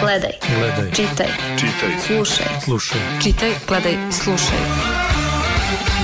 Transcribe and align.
Gledaj. 0.00 0.32
Gledaj. 0.58 0.92
Čitaj. 0.92 1.30
Čitaj. 1.60 1.90
Slušaj. 2.06 2.46
Slušaj. 2.64 3.00
Čitaj, 3.22 3.52
gledaj, 3.68 3.96
slušaj. 4.10 4.62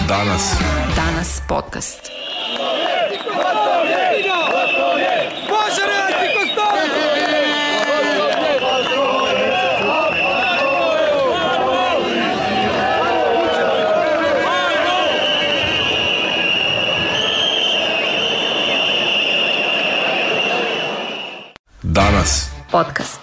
Danas. 0.09 0.55
Danas 0.97 1.43
podcast. 1.49 2.11
Danas. 21.83 22.51
Podcast. 22.71 23.22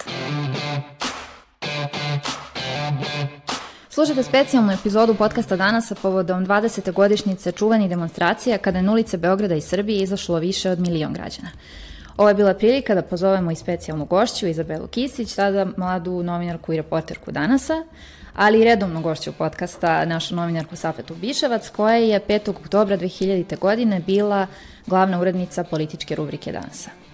Slušajte 3.99 4.23
specijalnu 4.23 4.71
epizodu 4.71 5.15
podcasta 5.15 5.55
danas 5.55 5.87
sa 5.87 5.95
povodom 5.95 6.45
20. 6.45 6.91
godišnjice 6.91 7.51
čuvenih 7.51 7.89
demonstracija 7.89 8.57
kada 8.57 8.77
je 8.77 8.83
na 8.83 8.91
ulice 8.91 9.17
Beograda 9.17 9.55
i 9.55 9.61
Srbije 9.61 10.03
izašlo 10.03 10.39
više 10.39 10.69
od 10.69 10.79
milion 10.79 11.13
građana. 11.13 11.49
Ovo 12.17 12.29
je 12.29 12.35
bila 12.35 12.53
prilika 12.53 12.95
da 12.95 13.01
pozovemo 13.01 13.51
i 13.51 13.55
specijalnu 13.55 14.05
gošću 14.05 14.47
Izabelu 14.47 14.87
Kisić, 14.87 15.33
tada 15.33 15.67
mladu 15.77 16.23
novinarku 16.23 16.73
i 16.73 16.77
reporterku 16.77 17.31
Danasa, 17.31 17.83
ali 18.35 18.61
i 18.61 18.63
redovnu 18.63 19.01
gošću 19.01 19.33
podcasta, 19.33 20.05
našu 20.05 20.35
novinarku 20.35 20.75
Safetu 20.75 21.15
Biševac, 21.15 21.69
koja 21.69 21.95
je 21.95 22.19
5. 22.27 22.49
oktobra 22.49 22.97
2000. 22.97 23.57
godine 23.57 24.01
bila 24.05 24.47
glavna 24.87 25.19
urednica 25.19 25.63
političke 25.63 26.15
rubrike 26.15 26.51
Danasa. 26.51 27.08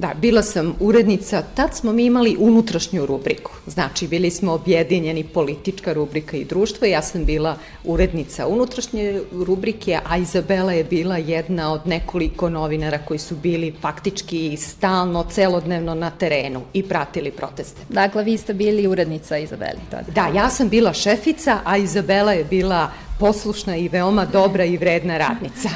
Da, 0.00 0.14
bila 0.20 0.42
sam 0.42 0.74
urednica, 0.80 1.42
tad 1.54 1.74
smo 1.74 1.92
mi 1.92 2.04
imali 2.04 2.36
unutrašnju 2.38 3.06
rubriku, 3.06 3.52
znači 3.66 4.08
bili 4.08 4.30
smo 4.30 4.52
objedinjeni 4.52 5.24
politička 5.24 5.92
rubrika 5.92 6.36
i 6.36 6.44
društvo, 6.44 6.86
ja 6.86 7.02
sam 7.02 7.24
bila 7.24 7.56
urednica 7.84 8.46
unutrašnje 8.46 9.20
rubrike, 9.32 9.98
a 10.08 10.16
Izabela 10.16 10.72
je 10.72 10.84
bila 10.84 11.16
jedna 11.16 11.72
od 11.72 11.86
nekoliko 11.86 12.48
novinara 12.48 12.98
koji 12.98 13.18
su 13.18 13.36
bili 13.36 13.74
faktički 13.80 14.56
stalno, 14.56 15.26
celodnevno 15.30 15.94
na 15.94 16.10
terenu 16.10 16.62
i 16.72 16.82
pratili 16.82 17.30
proteste. 17.30 17.80
Dakle, 17.88 18.24
vi 18.24 18.38
ste 18.38 18.54
bili 18.54 18.86
urednica 18.86 19.38
Izabeli 19.38 19.80
tada. 19.90 20.12
Da, 20.14 20.26
ja 20.34 20.50
sam 20.50 20.68
bila 20.68 20.92
šefica, 20.92 21.58
a 21.64 21.76
Izabela 21.76 22.32
je 22.32 22.44
bila 22.44 22.90
poslušna 23.18 23.76
i 23.76 23.88
veoma 23.88 24.24
dobra 24.24 24.64
i 24.64 24.76
vredna 24.76 25.18
radnica. 25.18 25.68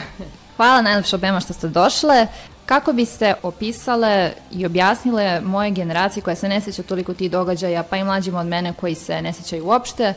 Hvala 0.57 0.83
najlepše 0.83 1.17
obema 1.17 1.41
što 1.41 1.53
ste 1.53 1.69
došle. 1.69 2.27
Kako 2.67 2.93
biste 2.93 3.35
opisale 3.43 4.33
i 4.53 4.67
objasnile 4.67 5.41
moje 5.41 5.71
generacije 5.71 6.23
koja 6.23 6.37
se 6.37 6.49
ne 6.49 6.61
seća 6.61 6.83
toliko 6.83 7.15
tih 7.15 7.31
događaja, 7.31 7.83
pa 7.83 7.97
i 7.97 8.05
mlađima 8.05 8.41
od 8.41 8.47
mene 8.47 8.73
koji 8.73 8.95
se 8.95 9.23
ne 9.23 9.33
sećaju 9.33 9.67
uopšte, 9.67 10.05
e, 10.05 10.15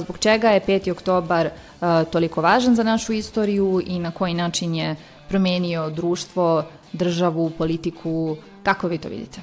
zbog 0.00 0.18
čega 0.18 0.48
je 0.50 0.60
5. 0.60 0.92
oktobar 0.92 1.46
e, 1.46 1.50
toliko 2.12 2.40
važan 2.40 2.74
za 2.74 2.82
našu 2.82 3.12
istoriju 3.12 3.82
i 3.86 3.98
na 3.98 4.10
koji 4.10 4.34
način 4.34 4.74
je 4.74 4.96
promenio 5.28 5.90
društvo, 5.90 6.64
državu, 6.92 7.50
politiku, 7.50 8.36
kako 8.62 8.88
vi 8.88 8.98
to 8.98 9.08
vidite? 9.08 9.40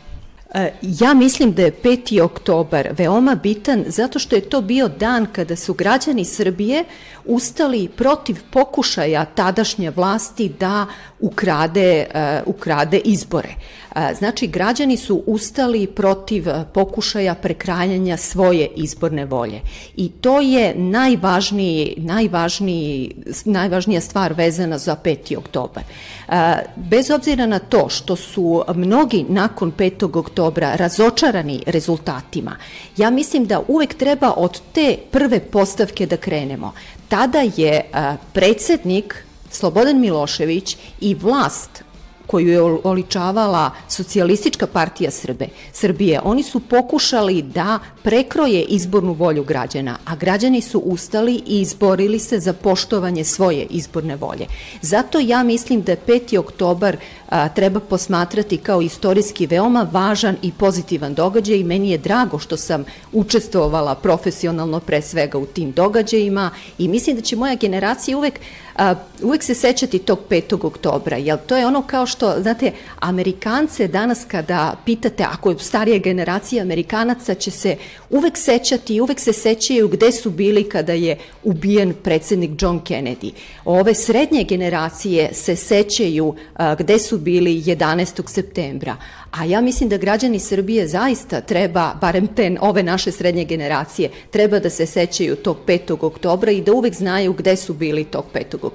E, 0.54 0.74
Ja 0.82 1.14
mislim 1.14 1.52
da 1.52 1.62
je 1.62 1.72
5. 1.84 2.22
oktobar 2.22 2.90
veoma 2.98 3.36
bitan 3.36 3.84
zato 3.88 4.20
što 4.20 4.36
je 4.36 4.50
to 4.50 4.62
bio 4.62 4.88
dan 4.88 5.26
kada 5.34 5.56
su 5.56 5.74
građani 5.74 6.26
Srbije 6.26 6.84
ustali 7.28 7.88
protiv 7.88 8.38
pokušaja 8.52 9.26
tadašnje 9.26 9.92
vlasti 9.92 10.50
da 10.60 10.86
ukrade, 11.20 12.06
uh, 12.46 12.56
ukrade 12.56 12.98
izbore. 12.98 13.50
Uh, 13.50 13.88
Znači, 14.18 14.48
građani 14.48 14.98
su 14.98 15.24
ustali 15.26 15.88
protiv 15.88 16.46
pokušaja 16.74 17.36
prekrajanja 17.36 18.18
svoje 18.18 18.70
izborne 18.76 19.26
volje. 19.26 19.62
I 19.96 20.10
to 20.10 20.40
je 20.42 20.76
najvažniji, 20.76 21.94
najvažniji, 21.98 23.16
najvažnija 23.46 24.02
stvar 24.02 24.34
vezana 24.34 24.78
za 24.78 24.96
5. 25.04 25.38
oktobar. 25.38 25.84
Uh, 26.28 26.34
Bez 26.76 27.10
obzira 27.10 27.46
na 27.46 27.60
to 27.60 27.90
što 27.90 28.16
su 28.16 28.64
mnogi 28.76 29.26
nakon 29.30 29.72
5. 29.72 30.20
oktobra 30.20 30.76
razočarani 30.76 31.64
rezultatima, 31.66 32.56
ja 32.98 33.10
mislim 33.10 33.46
da 33.46 33.62
uvek 33.68 33.94
treba 33.94 34.34
od 34.38 34.62
te 34.74 34.98
prve 35.12 35.40
postavke 35.40 36.06
da 36.06 36.18
krenemo. 36.18 36.74
Tada 37.10 37.44
je 37.56 37.90
predsednik 38.34 39.24
Slobodan 39.52 40.00
Milošević 40.00 40.78
i 41.00 41.16
vlast 41.16 41.84
koju 42.28 42.48
je 42.48 42.62
oličavala 42.62 43.72
socijalistička 43.90 44.68
partija 44.68 45.12
Srbe, 45.12 45.48
Srbije, 45.74 46.20
oni 46.24 46.44
su 46.44 46.60
pokušali 46.60 47.42
da 47.42 47.80
prekroje 48.04 48.62
izbornu 48.62 49.14
volju 49.14 49.44
građana, 49.44 49.98
a 50.06 50.16
građani 50.16 50.62
su 50.62 50.80
ustali 50.80 51.42
i 51.48 51.62
izborili 51.62 52.20
se 52.20 52.40
za 52.40 52.54
poštovanje 52.54 53.24
svoje 53.24 53.68
izborne 53.70 54.16
volje. 54.16 54.46
Zato 54.82 55.20
ja 55.20 55.44
mislim 55.44 55.82
da 55.82 55.92
je 55.92 56.02
5. 56.08 56.38
oktobar 56.38 56.98
a, 57.30 57.50
treba 57.50 57.80
posmatrati 57.80 58.58
kao 58.58 58.82
istorijski 58.82 59.48
veoma 59.48 59.88
važan 59.92 60.36
i 60.42 60.52
pozitivan 60.52 61.14
događaj 61.14 61.58
i 61.58 61.64
meni 61.64 61.92
je 61.92 61.98
drago 61.98 62.40
što 62.40 62.58
sam 62.58 62.86
učestvovala 63.14 63.96
profesionalno 63.96 64.80
pre 64.80 65.02
svega 65.02 65.38
u 65.38 65.46
tim 65.46 65.72
događajima 65.72 66.52
i 66.78 66.88
mislim 66.88 67.16
da 67.16 67.22
će 67.22 67.36
moja 67.36 67.56
generacija 67.56 68.18
uvek 68.18 68.40
a, 68.78 68.96
uvek 69.24 69.44
se 69.44 69.56
sećati 69.56 70.00
tog 70.00 70.20
5. 70.30 70.66
oktobra, 70.66 71.18
jer 71.18 71.38
to 71.46 71.58
je 71.58 71.66
ono 71.66 71.82
kao 71.82 72.06
što, 72.06 72.36
znate, 72.42 72.72
Amerikance 73.00 73.88
danas 73.88 74.26
kada 74.28 74.76
pitate, 74.86 75.24
ako 75.24 75.50
je 75.50 75.60
starija 75.60 75.98
generacija 75.98 76.62
Amerikanaca, 76.62 77.34
će 77.34 77.52
se 77.52 77.76
uvek 78.10 78.38
sećati 78.38 78.96
i 78.96 79.02
uvek 79.02 79.20
se 79.20 79.34
sećaju 79.34 79.88
gde 79.88 80.12
su 80.12 80.30
bili 80.30 80.70
kada 80.70 80.94
je 80.94 81.18
ubijen 81.44 81.94
predsednik 82.04 82.52
John 82.62 82.82
Kennedy. 82.82 83.32
Ove 83.66 83.94
srednje 83.94 84.44
generacije 84.44 85.34
se 85.34 85.56
sećaju 85.56 86.36
a, 86.56 86.76
gde 86.76 87.00
su 87.00 87.18
bili 87.18 87.62
11. 87.62 88.28
septembra, 88.28 88.96
a 89.32 89.46
ja 89.46 89.62
mislim 89.62 89.90
da 89.90 89.98
građani 89.98 90.40
Srbije 90.40 90.88
zaista 90.88 91.42
treba, 91.42 91.94
barem 92.02 92.28
ten, 92.28 92.58
ove 92.62 92.84
naše 92.84 93.12
srednje 93.12 93.46
generacije, 93.46 94.10
treba 94.32 94.60
da 94.60 94.70
se 94.70 94.86
sećaju 94.86 95.36
tog 95.36 95.58
5. 95.68 95.98
oktobra 96.02 96.52
i 96.52 96.62
da 96.62 96.74
uvek 96.74 96.94
znaju 96.94 97.34
gde 97.34 97.56
su 97.56 97.74
bili 97.74 98.04
tog 98.04 98.26
5. 98.34 98.40
oktobra. 98.56 98.67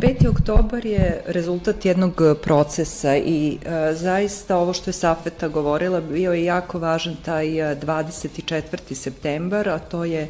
5. 0.00 0.28
oktobar 0.28 0.86
je 0.86 1.22
rezultat 1.26 1.84
jednog 1.84 2.22
procesa 2.42 3.16
i 3.16 3.58
e, 3.64 3.94
zaista 3.94 4.56
ovo 4.56 4.72
što 4.72 4.90
je 4.90 4.94
Safeta 4.94 5.48
govorila 5.48 6.00
bio 6.00 6.32
je 6.32 6.44
jako 6.44 6.78
važan 6.78 7.16
taj 7.24 7.72
e, 7.72 7.76
24. 7.76 8.94
septembar, 8.94 9.68
a 9.68 9.78
to 9.78 10.04
je 10.04 10.20
e, 10.22 10.28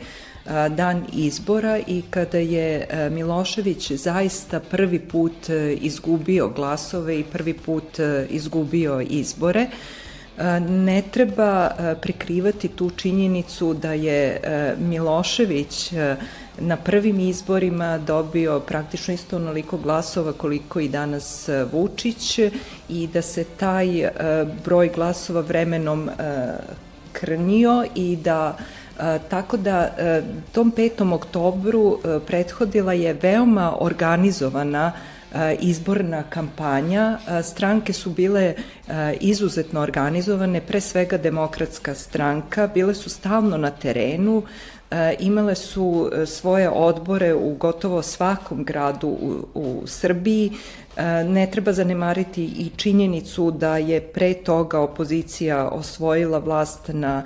dan 0.69 1.04
izbora 1.12 1.78
i 1.87 2.03
kada 2.10 2.38
je 2.38 2.87
e, 2.91 3.10
Milošević 3.10 3.92
zaista 3.92 4.60
prvi 4.60 4.98
put 4.98 5.50
e, 5.50 5.75
izgubio 5.75 6.48
glasove 6.48 7.21
i 7.21 7.25
prvi 7.25 7.54
put 7.54 7.98
e, 7.98 8.26
izgubio 8.31 9.00
izbore, 9.00 9.66
E, 9.66 10.03
ne 10.69 11.03
treba 11.11 11.71
e, 11.78 11.95
prikrivati 11.95 12.69
tu 12.69 12.91
činjenicu 12.91 13.75
da 13.75 13.93
je 13.93 14.41
e, 14.43 14.75
Milošević 14.78 15.93
na 16.59 16.77
prvim 16.77 17.21
izborima 17.21 17.99
dobio 17.99 18.61
praktično 18.61 19.15
isto 19.15 19.37
onoliko 19.37 19.77
glasova 19.77 20.33
koliko 20.33 20.81
i 20.81 20.89
danas 20.89 21.49
Vučić 21.72 22.39
i 22.89 23.09
da 23.12 23.22
se 23.22 23.45
taj 23.45 24.09
broj 24.65 24.89
glasova 24.95 25.41
vremenom 25.41 26.11
krnio 27.12 27.84
i 27.95 28.16
da 28.16 28.56
tako 29.28 29.56
da 29.56 29.91
tom 30.53 30.72
5. 30.72 31.15
oktobru 31.15 31.99
prethodila 32.27 32.93
je 32.93 33.12
veoma 33.12 33.77
organizovana 33.81 34.93
izborna 35.61 36.22
kampanja. 36.22 37.19
Stranke 37.43 37.93
su 37.93 38.11
bile 38.11 38.55
izuzetno 39.21 39.81
organizovane, 39.81 40.61
pre 40.61 40.81
svega 40.81 41.19
demokratska 41.19 41.95
stranka, 41.95 42.66
bile 42.66 42.95
su 42.95 43.10
stalno 43.10 43.57
na 43.57 43.71
terenu, 43.71 44.42
imale 45.19 45.54
su 45.54 46.10
svoje 46.27 46.69
odbore 46.69 47.34
u 47.34 47.54
gotovo 47.54 48.03
svakom 48.03 48.65
gradu 48.65 49.09
u, 49.09 49.47
u 49.54 49.83
Srbiji. 49.86 50.53
Ne 51.27 51.51
treba 51.51 51.72
zanemariti 51.72 52.45
i 52.45 52.71
činjenicu 52.77 53.51
da 53.51 53.78
je 53.78 54.01
pre 54.01 54.34
toga 54.34 54.80
opozicija 54.80 55.69
osvojila 55.69 56.39
vlast 56.39 56.80
na 56.89 57.22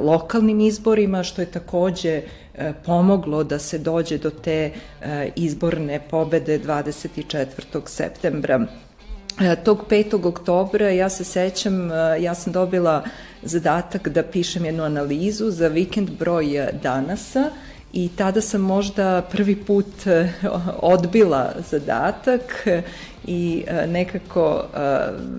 lokalnim 0.00 0.60
izborima, 0.60 1.22
što 1.22 1.42
je 1.42 1.46
takođe 1.46 2.22
pomoglo 2.86 3.44
da 3.44 3.58
se 3.58 3.78
dođe 3.78 4.18
do 4.18 4.30
te 4.30 4.70
izborne 5.36 6.00
pobede 6.10 6.58
24. 6.58 7.80
septembra. 7.86 8.66
Tog 9.64 9.84
5. 9.90 10.26
oktobra 10.28 10.90
ja 10.90 11.08
se 11.08 11.24
sećam, 11.24 11.90
ja 12.20 12.34
sam 12.34 12.52
dobila 12.52 13.04
zadatak 13.42 14.08
da 14.08 14.22
pišem 14.22 14.64
jednu 14.64 14.84
analizu 14.84 15.50
za 15.50 15.68
vikend 15.68 16.10
broj 16.10 16.68
danasa 16.82 17.50
i 17.92 18.08
tada 18.16 18.40
sam 18.40 18.60
možda 18.60 19.22
prvi 19.32 19.56
put 19.56 19.86
odbila 20.76 21.52
zadatak 21.70 22.66
i 23.28 23.64
nekako 23.86 24.64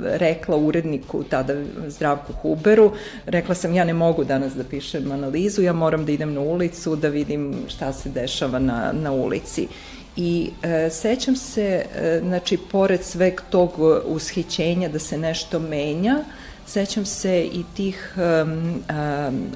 rekla 0.03 0.57
uredniku 0.57 1.23
tada 1.23 1.53
Zdravku 1.87 2.33
Huberu, 2.33 2.91
rekla 3.25 3.55
sam 3.55 3.73
ja 3.73 3.83
ne 3.83 3.93
mogu 3.93 4.23
danas 4.23 4.53
da 4.53 4.63
pišem 4.63 5.11
analizu, 5.11 5.61
ja 5.61 5.73
moram 5.73 6.05
da 6.05 6.11
idem 6.11 6.33
na 6.33 6.41
ulicu 6.41 6.95
da 6.95 7.07
vidim 7.07 7.55
šta 7.67 7.93
se 7.93 8.09
dešava 8.09 8.59
na, 8.59 8.91
na 8.93 9.11
ulici. 9.11 9.67
I 10.15 10.49
e, 10.63 10.89
sećam 10.89 11.35
se, 11.35 11.85
e, 11.95 12.19
znači, 12.23 12.57
pored 12.71 13.03
sveg 13.03 13.41
tog 13.49 13.71
ushićenja 14.05 14.89
da 14.89 14.99
se 14.99 15.17
nešto 15.17 15.59
menja, 15.59 16.17
sećam 16.65 17.05
se 17.05 17.41
i 17.43 17.63
tih 17.75 18.13
e, 18.17 18.21
e, 18.21 18.45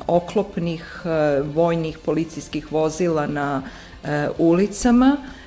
oklopnih 0.07 1.01
e, 1.05 1.41
vojnih 1.41 1.97
policijskih 1.97 2.71
vozila 2.71 3.27
na 3.27 3.61
e, 4.03 4.27
ulicama, 4.37 5.17
Uh, 5.19 5.42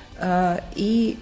i 0.75 1.15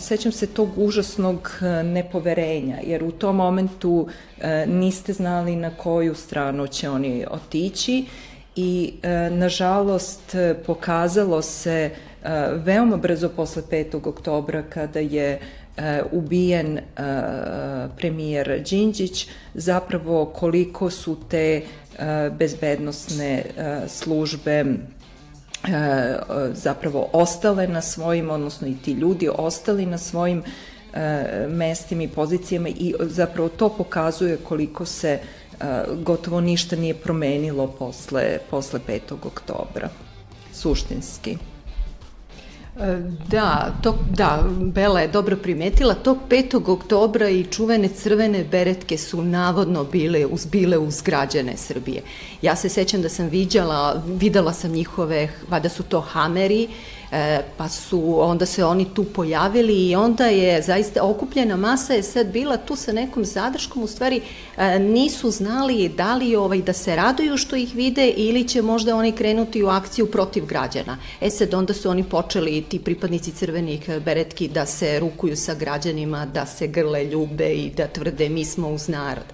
sećam 0.00 0.32
se 0.32 0.46
tog 0.46 0.68
užasnog 0.76 1.50
nepoverenja, 1.84 2.76
jer 2.82 3.04
u 3.04 3.10
tom 3.10 3.36
momentu 3.36 3.90
uh, 3.90 4.44
niste 4.66 5.12
znali 5.12 5.56
na 5.56 5.70
koju 5.70 6.14
stranu 6.14 6.66
će 6.66 6.90
oni 6.90 7.26
otići 7.30 8.04
i 8.56 8.92
uh, 8.94 9.38
nažalost 9.38 10.36
pokazalo 10.66 11.42
se 11.42 11.90
veoma 12.54 12.96
brzo 12.96 13.28
posle 13.28 13.62
5. 13.70 14.08
oktobra 14.08 14.62
kada 14.62 15.00
je 15.00 15.40
ubijen 16.12 16.78
premijer 17.96 18.62
Đinđić, 18.70 19.28
zapravo 19.54 20.24
koliko 20.24 20.90
su 20.90 21.16
te 21.28 21.62
bezbednostne 22.38 23.42
službe 23.88 24.64
E, 24.95 24.95
zapravo 26.52 27.08
ostale 27.12 27.68
na 27.68 27.80
svojim, 27.80 28.30
odnosno 28.30 28.68
i 28.68 28.74
ti 28.84 28.92
ljudi 28.92 29.28
ostali 29.38 29.86
na 29.86 29.98
svojim 29.98 30.42
e, 30.94 31.46
mestima 31.48 32.02
i 32.02 32.08
pozicijama 32.08 32.68
i 32.68 32.94
zapravo 33.00 33.48
to 33.48 33.68
pokazuje 33.68 34.36
koliko 34.36 34.84
se 34.84 35.08
e, 35.10 35.20
gotovo 36.02 36.40
ništa 36.40 36.76
nije 36.76 36.94
promenilo 36.94 37.66
posle, 37.66 38.38
posle 38.50 38.80
5. 38.88 39.14
oktobra, 39.24 39.88
suštinski. 40.52 41.36
Da, 43.28 43.72
to, 43.82 43.98
da, 44.10 44.42
Bela 44.60 45.00
je 45.00 45.08
dobro 45.08 45.36
primetila, 45.36 45.94
tog 45.94 46.18
5. 46.28 46.70
oktobra 46.72 47.28
i 47.28 47.44
čuvene 47.44 47.88
crvene 47.88 48.44
beretke 48.44 48.98
su 48.98 49.22
navodno 49.22 49.84
bile, 49.84 50.26
uz, 50.26 50.46
bile 50.46 50.78
uz 50.78 51.02
građane 51.02 51.56
Srbije. 51.56 52.02
Ja 52.42 52.56
se 52.56 52.68
sećam 52.68 53.02
da 53.02 53.08
sam 53.08 53.28
viđala, 53.28 54.02
videla 54.06 54.52
sam 54.52 54.70
njihove, 54.70 55.28
vada 55.48 55.68
su 55.68 55.82
to 55.82 56.00
hameri, 56.00 56.68
E, 57.12 57.42
pa 57.56 57.68
su, 57.68 58.20
onda 58.20 58.46
se 58.46 58.64
oni 58.64 58.94
tu 58.94 59.04
pojavili 59.04 59.88
i 59.88 59.96
onda 59.96 60.26
je 60.26 60.62
zaista 60.62 61.04
okupljena 61.04 61.56
masa 61.56 61.94
je 61.94 62.02
sad 62.02 62.26
bila 62.26 62.56
tu 62.56 62.76
sa 62.76 62.92
nekom 62.92 63.24
zadrškom, 63.24 63.82
u 63.82 63.86
stvari 63.86 64.20
e, 64.56 64.78
nisu 64.78 65.30
znali 65.30 65.88
da 65.88 66.14
li 66.16 66.36
ovaj, 66.36 66.62
da 66.62 66.72
se 66.72 66.96
raduju 66.96 67.36
što 67.36 67.56
ih 67.56 67.74
vide 67.74 68.08
ili 68.08 68.48
će 68.48 68.62
možda 68.62 68.96
oni 68.96 69.12
krenuti 69.12 69.62
u 69.62 69.68
akciju 69.68 70.10
protiv 70.10 70.46
građana. 70.46 70.98
E 71.20 71.30
sad 71.30 71.54
onda 71.54 71.74
su 71.74 71.90
oni 71.90 72.04
počeli, 72.04 72.62
ti 72.62 72.78
pripadnici 72.78 73.32
crvenih 73.32 73.90
beretki, 74.04 74.48
da 74.48 74.66
se 74.66 75.00
rukuju 75.00 75.36
sa 75.36 75.54
građanima, 75.54 76.26
da 76.26 76.46
se 76.46 76.66
grle 76.66 77.04
ljube 77.04 77.54
i 77.54 77.70
da 77.70 77.86
tvrde 77.86 78.28
mi 78.28 78.44
smo 78.44 78.68
uz 78.68 78.88
narod 78.88 79.26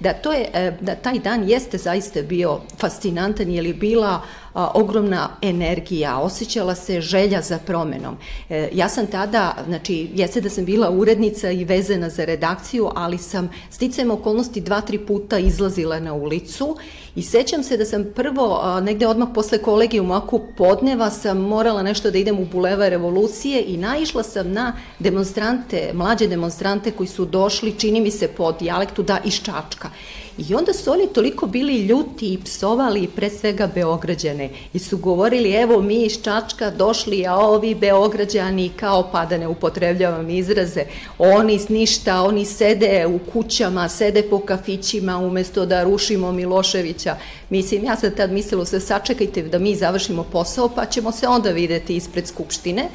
da 0.00 0.12
to 0.12 0.32
je 0.32 0.50
e, 0.54 0.72
da 0.80 0.94
taj 0.94 1.18
dan 1.18 1.48
jeste 1.48 1.78
zaista 1.78 2.22
bio 2.22 2.60
fascinantan 2.78 3.50
jer 3.50 3.66
je 3.66 3.74
bila 3.74 4.22
a, 4.56 4.70
ogromna 4.74 5.28
energija, 5.42 6.18
osjećala 6.18 6.74
se 6.74 7.00
želja 7.00 7.42
za 7.42 7.58
promenom. 7.58 8.16
E, 8.50 8.68
ja 8.72 8.88
sam 8.88 9.06
tada, 9.06 9.54
znači, 9.66 10.10
jeste 10.14 10.40
da 10.40 10.50
sam 10.50 10.64
bila 10.64 10.90
urednica 10.90 11.50
i 11.50 11.64
vezana 11.64 12.10
za 12.10 12.24
redakciju, 12.24 12.90
ali 12.94 13.18
sam 13.18 13.50
sticajem 13.70 14.10
okolnosti 14.10 14.60
dva, 14.60 14.80
tri 14.80 14.98
puta 14.98 15.38
izlazila 15.38 16.00
na 16.00 16.14
ulicu 16.14 16.76
i 17.16 17.22
sećam 17.22 17.62
se 17.62 17.76
da 17.76 17.84
sam 17.84 18.04
prvo, 18.14 18.80
negde 18.82 19.06
odmah 19.06 19.28
posle 19.34 19.58
kolegijuma, 19.58 20.16
ako 20.16 20.38
podneva 20.38 21.10
sam 21.10 21.38
morala 21.38 21.82
nešto 21.82 22.10
da 22.10 22.18
idem 22.18 22.38
u 22.38 22.44
Buleva 22.44 22.88
revolucije 22.88 23.64
i 23.66 23.76
naišla 23.76 24.22
sam 24.22 24.52
na 24.52 24.72
demonstrante, 24.98 25.90
mlađe 25.94 26.26
demonstrante 26.26 26.90
koji 26.90 27.06
su 27.06 27.24
došli, 27.24 27.78
čini 27.78 28.00
mi 28.00 28.10
se 28.10 28.28
po 28.28 28.52
dijalektu 28.52 29.02
da 29.02 29.18
iz 29.24 29.34
Čačka. 29.34 29.90
I 30.38 30.54
onda 30.54 30.72
su 30.72 30.92
oni 30.92 31.06
toliko 31.06 31.46
bili 31.46 31.86
ljuti 31.86 32.32
i 32.32 32.38
psovali 32.44 33.08
pre 33.16 33.30
svega 33.30 33.66
Beograđane 33.74 34.50
i 34.72 34.78
su 34.78 34.98
govorili 34.98 35.52
evo 35.52 35.82
mi 35.82 36.04
iz 36.04 36.22
Čačka 36.22 36.70
došli, 36.70 37.26
a 37.26 37.34
ovi 37.34 37.74
Beograđani 37.74 38.70
kao 38.76 39.08
pa 39.12 39.26
da 39.26 39.38
ne 39.38 39.48
upotrebljavam 39.48 40.30
izraze, 40.30 40.84
oni 41.18 41.60
ništa, 41.68 42.22
oni 42.22 42.44
sede 42.44 43.06
u 43.06 43.18
kućama, 43.32 43.88
sede 43.88 44.22
po 44.22 44.38
kafićima 44.38 45.18
umesto 45.18 45.66
da 45.66 45.84
rušimo 45.84 46.32
Miloševića. 46.32 47.16
Mislim, 47.50 47.84
ja 47.84 47.96
sam 47.96 48.10
tad 48.10 48.32
mislila 48.32 48.64
se 48.64 48.80
sačekajte 48.80 49.42
da 49.42 49.58
mi 49.58 49.74
završimo 49.74 50.24
posao 50.32 50.68
pa 50.68 50.86
ćemo 50.86 51.12
se 51.12 51.28
onda 51.28 51.50
videti 51.50 51.96
ispred 51.96 52.26
Skupštine. 52.26 52.88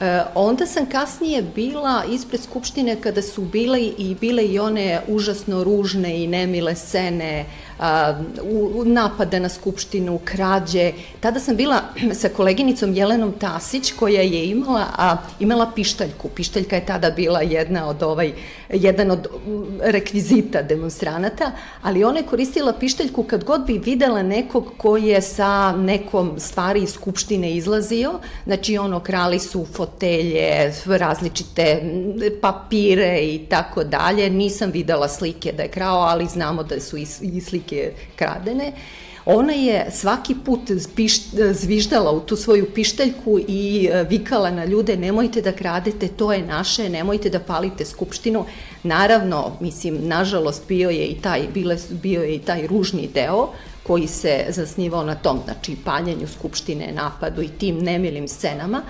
E, 0.00 0.22
onda 0.34 0.66
sam 0.66 0.86
kasnije 0.86 1.42
bila 1.42 2.04
ispred 2.10 2.42
Skupštine 2.42 3.00
kada 3.00 3.22
su 3.22 3.42
bile 3.42 3.80
i 3.82 4.16
bile 4.20 4.44
i 4.44 4.58
one 4.58 5.00
užasno 5.08 5.64
ružne 5.64 6.22
i 6.22 6.26
nemile 6.26 6.74
scene 6.74 7.44
u, 8.42 8.84
napada 8.84 9.38
na 9.38 9.48
Skupštinu, 9.48 10.20
krađe. 10.24 10.92
Tada 11.20 11.40
sam 11.40 11.56
bila 11.56 11.82
sa 12.20 12.28
koleginicom 12.28 12.94
Jelenom 12.94 13.32
Tasić 13.32 13.92
koja 13.92 14.22
je 14.22 14.46
imala, 14.46 14.86
a, 14.96 15.16
imala 15.40 15.70
pištaljku. 15.74 16.28
Pištaljka 16.28 16.76
je 16.76 16.86
tada 16.86 17.10
bila 17.10 17.40
jedna 17.40 17.88
od 17.88 18.02
ovaj, 18.02 18.32
jedan 18.70 19.10
od 19.10 19.26
rekvizita 19.80 20.62
demonstranata, 20.62 21.52
ali 21.82 22.04
ona 22.04 22.18
je 22.18 22.26
koristila 22.26 22.72
pištaljku 22.72 23.22
kad 23.22 23.44
god 23.44 23.66
bi 23.66 23.78
videla 23.78 24.22
nekog 24.22 24.72
ko 24.76 24.96
je 24.96 25.22
sa 25.22 25.72
nekom 25.76 26.34
stvari 26.38 26.82
iz 26.82 26.90
Skupštine 26.90 27.54
izlazio, 27.54 28.12
znači 28.44 28.78
ono 28.78 29.00
krali 29.00 29.38
su 29.38 29.66
fotelje, 29.72 30.72
različite 30.86 31.82
papire 32.40 33.18
i 33.22 33.46
tako 33.48 33.84
dalje. 33.84 34.30
Nisam 34.30 34.70
videla 34.70 35.08
slike 35.08 35.52
da 35.52 35.62
je 35.62 35.68
krao, 35.68 35.98
ali 35.98 36.26
znamo 36.26 36.62
da 36.62 36.80
su 36.80 36.96
i, 36.96 37.06
i 37.20 37.40
slike 37.40 37.65
kradene. 38.16 38.72
Ona 39.26 39.52
je 39.52 39.86
svaki 39.90 40.34
put 40.44 40.60
zviždala 41.52 42.10
u 42.10 42.20
tu 42.20 42.36
svoju 42.36 42.66
pištaljku 42.74 43.38
i 43.48 43.88
e, 43.92 44.04
vikala 44.04 44.50
na 44.50 44.64
ljude 44.64 44.96
nemojte 44.96 45.42
da 45.42 45.52
kradete, 45.52 46.08
to 46.08 46.32
je 46.32 46.46
naše, 46.46 46.88
nemojte 46.88 47.30
da 47.30 47.40
palite 47.40 47.84
skupštinu. 47.84 48.44
Naravno, 48.82 49.56
mislim, 49.60 49.98
nažalost 50.02 50.62
bio 50.68 50.90
je 50.90 51.06
i 51.06 51.20
taj, 51.20 51.42
bile, 51.54 51.76
bio 51.90 52.22
je 52.22 52.34
i 52.34 52.38
taj 52.38 52.66
ružni 52.66 53.08
deo 53.14 53.48
koji 53.82 54.06
se 54.06 54.44
zasnivao 54.48 55.04
na 55.04 55.14
tom, 55.14 55.40
znači 55.44 55.76
paljenju 55.84 56.26
skupštine, 56.26 56.92
napadu 56.92 57.42
i 57.42 57.48
tim 57.48 57.78
nemilim 57.78 58.28
scenama, 58.28 58.82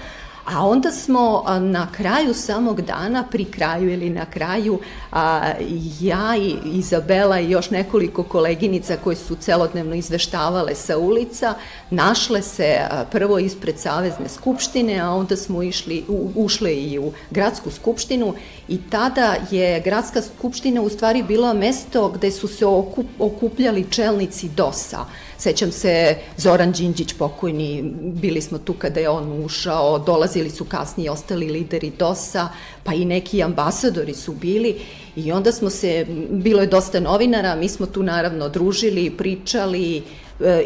A 0.47 0.67
onda 0.67 0.93
smo 0.93 1.45
na 1.61 1.89
kraju 1.93 2.35
samog 2.35 2.81
dana, 2.83 3.25
pri 3.31 3.45
kraju 3.45 3.93
ili 3.93 4.11
na 4.11 4.25
kraju, 4.25 4.79
a, 5.13 5.53
ja 6.01 6.37
i 6.37 6.57
Izabela 6.65 7.41
i 7.41 7.51
još 7.51 7.71
nekoliko 7.71 8.23
koleginica 8.23 8.97
koje 9.05 9.17
su 9.17 9.35
celodnevno 9.35 9.95
izveštavale 9.95 10.75
sa 10.75 10.99
ulica, 10.99 11.55
našle 11.91 12.43
se 12.43 12.79
prvo 13.11 13.39
ispred 13.39 13.79
Savezne 13.79 14.29
skupštine, 14.29 14.99
a 14.99 15.11
onda 15.11 15.37
smo 15.37 15.63
išli, 15.63 16.05
u, 16.09 16.31
ušle 16.35 16.75
i 16.75 16.99
u 16.99 17.13
gradsku 17.31 17.71
skupštinu 17.71 18.35
i 18.69 18.79
tada 18.91 19.37
je 19.51 19.81
gradska 19.81 20.23
skupština 20.23 20.83
u 20.83 20.89
stvari 20.89 21.23
bila 21.23 21.53
mesto 21.53 22.09
gde 22.09 22.31
su 22.31 22.49
se 22.49 22.67
okup, 22.67 23.07
okupljali 23.19 23.87
čelnici 23.91 24.49
DOS-a 24.49 25.05
Sećam 25.39 25.73
se 25.73 26.17
Zoran 26.37 26.73
Đinđić 26.73 27.13
pokojni, 27.13 27.93
bili 28.03 28.41
smo 28.41 28.59
tu 28.59 28.73
kada 28.73 29.01
je 29.01 29.09
on 29.09 29.45
ušao, 29.45 29.99
dolazili 29.99 30.51
su 30.51 30.65
kasnije 30.65 31.11
ostali 31.11 31.49
lideri 31.49 31.93
DOS-a, 31.99 32.49
pa 32.85 32.95
i 32.95 33.05
neki 33.05 33.43
ambasadori 33.43 34.15
su 34.15 34.33
bili 34.33 34.77
i 35.17 35.33
onda 35.33 35.53
smo 35.53 35.71
se, 35.71 36.07
bilo 36.31 36.61
je 36.61 36.67
dosta 36.67 37.01
novinara, 37.01 37.57
mi 37.57 37.69
smo 37.69 37.87
tu 37.87 38.03
naravno 38.03 38.49
družili, 38.49 39.11
pričali, 39.11 40.03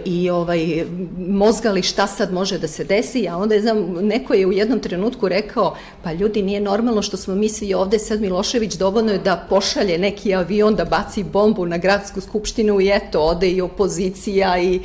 i 0.05 0.31
ovaj, 0.31 0.85
mozgali 1.19 1.83
šta 1.83 2.07
sad 2.07 2.33
može 2.33 2.59
da 2.59 2.69
se 2.69 2.85
desi, 2.85 3.29
a 3.29 3.37
onda 3.37 3.55
je, 3.55 3.61
znam, 3.61 3.79
neko 4.03 4.35
je 4.35 4.47
u 4.47 4.53
jednom 4.53 4.81
trenutku 4.81 5.29
rekao, 5.29 5.77
pa 6.03 6.13
ljudi 6.13 6.43
nije 6.43 6.61
normalno 6.61 7.03
što 7.03 7.17
smo 7.17 7.35
mi 7.35 7.49
svi 7.49 7.75
ovde, 7.75 7.99
sad 7.99 8.21
Milošević 8.21 8.75
dovoljno 8.75 9.13
je 9.13 9.19
da 9.19 9.47
pošalje 9.49 9.99
neki 9.99 10.35
avion 10.35 10.75
da 10.75 10.85
baci 10.85 11.25
bombu 11.25 11.67
na 11.67 11.79
gradsku 11.79 12.21
skupštinu 12.21 12.81
i 12.81 12.91
eto, 12.95 13.21
ode 13.21 13.51
i 13.51 13.61
opozicija 13.61 14.59
i 14.59 14.81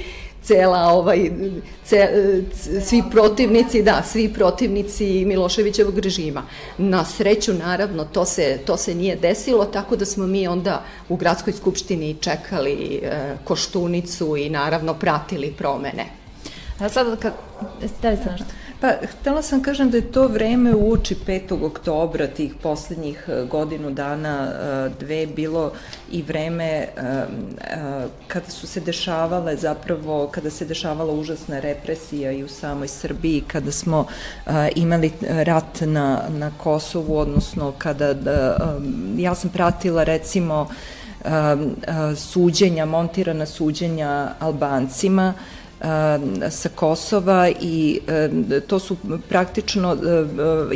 cela 0.46 0.94
ovaj 0.94 1.32
ce, 1.86 2.10
svi 2.86 3.04
protivnici, 3.12 3.84
da, 3.84 4.04
svi 4.04 4.34
protivnici 4.34 5.26
Miloševićevog 5.26 6.00
režima. 6.00 6.44
Na 6.78 7.06
sreću 7.06 7.54
naravno 7.54 8.06
to 8.06 8.26
se 8.26 8.60
to 8.66 8.78
se 8.78 8.96
nije 8.96 9.16
desilo, 9.16 9.66
tako 9.66 9.96
da 9.96 10.06
smo 10.06 10.28
mi 10.28 10.48
onda 10.48 10.84
u 11.10 11.16
gradskoj 11.16 11.54
skupštini 11.54 12.16
čekali 12.22 13.02
e, 13.04 13.36
Koštunicu 13.44 14.38
i 14.38 14.50
naravno 14.50 14.94
pratili 14.94 15.54
promene. 15.58 16.06
A 16.80 16.90
sad 16.90 17.20
kad 17.20 17.34
ste 17.98 18.10
nešto? 18.10 18.46
Pa, 18.86 19.08
htela 19.08 19.42
sam 19.42 19.62
kažem 19.62 19.90
da 19.90 19.98
je 19.98 20.12
to 20.12 20.28
vreme 20.28 20.76
uoči 20.76 21.16
5. 21.28 21.66
oktobra 21.66 22.28
tih 22.28 22.54
poslednjih 22.64 23.26
e, 23.28 23.46
godinu 23.46 23.92
dana, 23.92 24.48
e, 24.48 24.90
dve, 25.00 25.28
bilo 25.28 25.72
i 26.12 26.22
vreme 26.22 26.66
e, 26.66 26.88
kada 28.28 28.50
su 28.50 28.68
se 28.68 28.80
dešavale 28.80 29.56
zapravo, 29.56 30.28
kada 30.28 30.50
se 30.50 30.66
dešavala 30.66 31.14
užasna 31.14 31.60
represija 31.60 32.32
i 32.32 32.44
u 32.44 32.48
samoj 32.48 32.88
Srbiji, 32.88 33.44
kada 33.48 33.72
smo 33.72 34.06
imali 34.76 35.12
rat 35.22 35.82
na, 35.82 36.22
na 36.30 36.52
Kosovu, 36.58 37.18
odnosno 37.18 37.74
kada, 37.78 38.14
da, 38.14 38.58
ja 39.18 39.36
sam 39.36 39.50
pratila 39.50 40.04
recimo 40.04 40.70
suđenja, 42.16 42.86
montirana 42.86 43.46
suđenja 43.46 44.32
Albancima, 44.40 45.34
sa 46.50 46.70
Kosova 46.76 47.50
i 47.62 48.00
to 48.68 48.80
su 48.80 48.98
praktično 49.30 49.98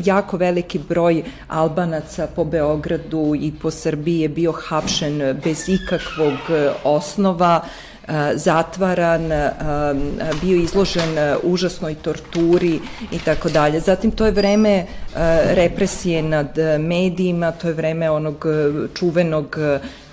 jako 0.03 0.37
veliki 0.37 0.79
broj 0.79 1.23
Albanaca 1.47 2.27
po 2.35 2.43
Beogradu 2.43 3.35
i 3.41 3.53
po 3.61 3.71
Srbiji 3.71 4.19
je 4.19 4.29
bio 4.29 4.51
hapšen 4.51 5.39
bez 5.43 5.69
ikakvog 5.69 6.39
osnova 6.83 7.61
zatvaran, 8.35 9.31
bio 10.41 10.57
izložen 10.57 11.17
užasnoj 11.43 11.95
torturi 11.95 12.79
i 13.11 13.19
tako 13.19 13.49
dalje. 13.49 13.79
Zatim 13.79 14.11
to 14.11 14.25
je 14.25 14.31
vreme 14.31 14.85
represije 15.53 16.21
nad 16.21 16.57
medijima, 16.79 17.51
to 17.51 17.67
je 17.67 17.73
vreme 17.73 18.09
onog 18.09 18.45
čuvenog 18.93 19.57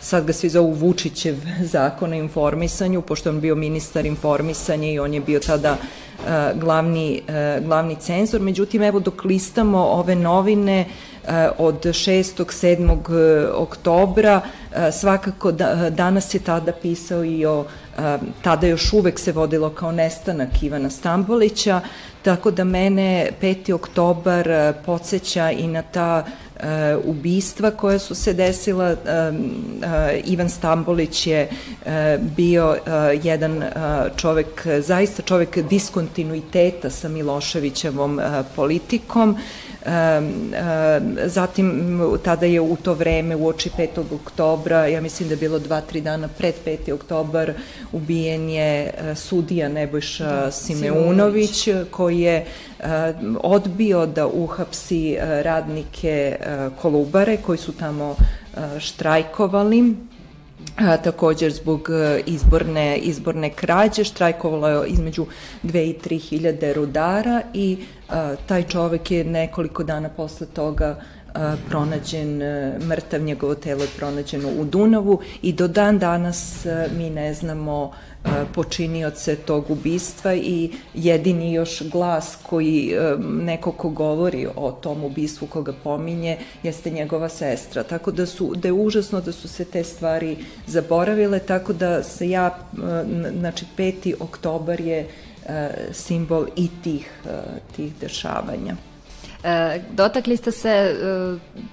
sad 0.00 0.26
ga 0.26 0.32
svi 0.32 0.48
zovu 0.48 0.72
Vučićev 0.72 1.36
zakon 1.72 2.12
o 2.12 2.16
informisanju, 2.16 3.02
pošto 3.02 3.30
on 3.30 3.40
bio 3.40 3.54
ministar 3.54 4.06
informisanja 4.06 4.88
i 4.88 4.98
on 4.98 5.14
je 5.14 5.20
bio 5.20 5.40
tada 5.40 5.72
uh, 5.72 6.60
glavni, 6.60 7.22
uh, 7.28 7.66
glavni 7.66 7.96
cenzor. 7.96 8.40
Međutim, 8.40 8.82
evo 8.82 9.00
dok 9.00 9.24
listamo 9.24 9.78
ove 9.78 10.14
novine 10.14 10.84
uh, 10.84 11.30
od 11.58 11.84
6. 11.84 12.44
7. 12.44 13.50
oktobra, 13.54 14.40
svakako 14.92 15.52
da, 15.52 15.90
danas 15.90 16.34
je 16.34 16.40
tada 16.40 16.72
pisao 16.72 17.24
i 17.24 17.46
o 17.46 17.64
tada 18.42 18.66
još 18.66 18.92
uvek 18.92 19.18
se 19.18 19.32
vodilo 19.32 19.70
kao 19.70 19.92
nestanak 19.92 20.62
Ivana 20.62 20.90
Stambolića, 20.90 21.80
tako 22.22 22.50
da 22.50 22.64
mene 22.64 23.30
5. 23.42 23.72
oktobar 23.72 24.48
podsjeća 24.86 25.50
i 25.50 25.66
na 25.66 25.82
ta 25.82 26.24
ubistva 27.04 27.70
koja 27.70 27.98
su 27.98 28.14
se 28.14 28.32
desila. 28.32 28.92
Uh, 28.92 29.36
Ivan 30.24 30.48
Stambolić 30.48 31.26
je 31.26 31.48
uh, 31.48 31.92
bio 32.36 32.76
jedan 33.22 33.64
čovek, 34.16 34.66
zaista 34.80 35.22
čovek 35.22 35.58
diskontinuiteta 35.58 36.90
sa 36.90 37.08
Miloševićevom 37.08 38.20
politikom. 38.56 39.36
Zatim, 41.24 42.00
tada 42.24 42.46
je 42.46 42.60
u 42.60 42.76
to 42.76 42.94
vreme, 42.94 43.36
u 43.36 43.48
oči 43.48 43.70
5. 43.78 44.14
oktobra, 44.14 44.86
ja 44.86 45.00
mislim 45.00 45.28
da 45.28 45.32
je 45.34 45.38
bilo 45.38 45.58
dva, 45.58 45.80
tri 45.80 46.00
dana 46.00 46.28
pred 46.28 46.54
5. 46.66 46.92
oktobar, 46.92 47.52
ubijen 47.92 48.50
je 48.50 48.92
sudija 49.14 49.68
Nebojša 49.68 50.24
da, 50.24 50.50
Simeunović, 50.50 51.68
koji 51.90 52.20
je 52.20 52.46
odbio 53.42 54.06
da 54.06 54.26
uhapsi 54.26 55.16
radnike 55.20 56.36
Kolubare 56.82 57.36
koji 57.36 57.58
su 57.58 57.72
tamo 57.72 58.16
štrajkovali 58.78 59.94
a, 60.76 60.96
također 60.96 61.52
zbog 61.52 61.88
izborne, 62.26 62.96
izborne 62.96 63.50
krađe, 63.50 64.04
štrajkovalo 64.04 64.68
je 64.68 64.88
između 64.88 65.26
2 65.62 65.82
i 65.82 65.94
3 66.04 66.20
hiljade 66.20 66.72
rudara 66.72 67.42
i 67.54 67.78
a, 68.08 68.34
taj 68.46 68.62
čovek 68.62 69.10
je 69.10 69.24
nekoliko 69.24 69.84
dana 69.84 70.08
posle 70.08 70.46
toga 70.46 71.00
pronađen 71.68 72.42
mrtav, 72.88 73.22
njegovo 73.22 73.54
telo 73.54 73.82
je 73.82 73.88
pronađeno 73.96 74.48
u 74.58 74.64
Dunavu 74.64 75.20
i 75.42 75.52
do 75.52 75.68
dan 75.68 75.98
danas 75.98 76.66
a, 76.66 76.86
mi 76.96 77.10
ne 77.10 77.34
znamo 77.34 77.92
počinioce 78.54 79.36
tog 79.36 79.70
ubistva 79.70 80.34
i 80.34 80.70
jedini 80.94 81.52
još 81.52 81.82
glas 81.90 82.36
koji 82.42 82.94
neko 83.20 83.72
ko 83.72 83.88
govori 83.88 84.46
o 84.56 84.72
tom 84.72 85.04
ubistvu 85.04 85.46
koga 85.46 85.72
pominje 85.84 86.38
jeste 86.62 86.90
njegova 86.90 87.28
sestra. 87.28 87.82
Tako 87.82 88.10
da 88.10 88.26
su 88.26 88.54
da 88.56 88.68
je 88.68 88.72
užasno 88.72 89.20
da 89.20 89.32
su 89.32 89.48
se 89.48 89.64
te 89.64 89.84
stvari 89.84 90.36
zaboravile, 90.66 91.38
tako 91.38 91.72
da 91.72 92.02
se 92.02 92.30
ja 92.30 92.58
znači 93.40 93.64
5. 93.78 94.14
oktobar 94.20 94.80
je 94.80 95.08
simbol 95.92 96.46
i 96.56 96.68
tih 96.84 97.10
tih 97.76 97.92
dešavanja. 98.00 98.76
E, 99.46 99.80
dotakli 99.92 100.36
ste 100.36 100.50
se 100.52 100.68
e, 100.70 100.94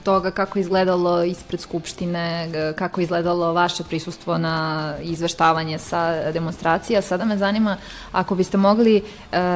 toga 0.03 0.31
kako 0.31 0.59
izgledalo 0.59 1.23
ispred 1.23 1.61
Skupštine, 1.61 2.49
e, 2.53 2.73
kako 2.73 3.01
izgledalo 3.01 3.53
vaše 3.53 3.83
prisustvo 3.83 4.37
na 4.37 4.93
izveštavanje 5.01 5.79
sa 5.79 6.31
demonstracija. 6.31 7.01
Sada 7.01 7.25
me 7.25 7.37
zanima 7.37 7.77
ako 8.11 8.35
biste 8.35 8.57
mogli 8.57 9.03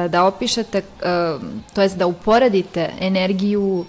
da 0.08 0.24
opišete, 0.24 0.82
to 1.74 1.82
jest 1.82 1.96
da 1.96 2.06
uporedite 2.06 2.90
energiju, 3.00 3.84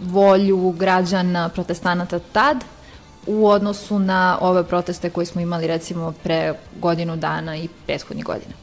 volju 0.00 0.70
građana, 0.70 1.48
protestanata 1.48 2.18
tad 2.18 2.64
u 3.26 3.48
odnosu 3.48 3.98
na 3.98 4.38
ove 4.40 4.64
proteste 4.64 5.10
koje 5.10 5.26
smo 5.26 5.40
imali 5.40 5.66
recimo 5.66 6.12
pre 6.22 6.54
godinu 6.80 7.16
dana 7.16 7.56
i 7.56 7.68
prethodnih 7.86 8.24
godina. 8.24 8.61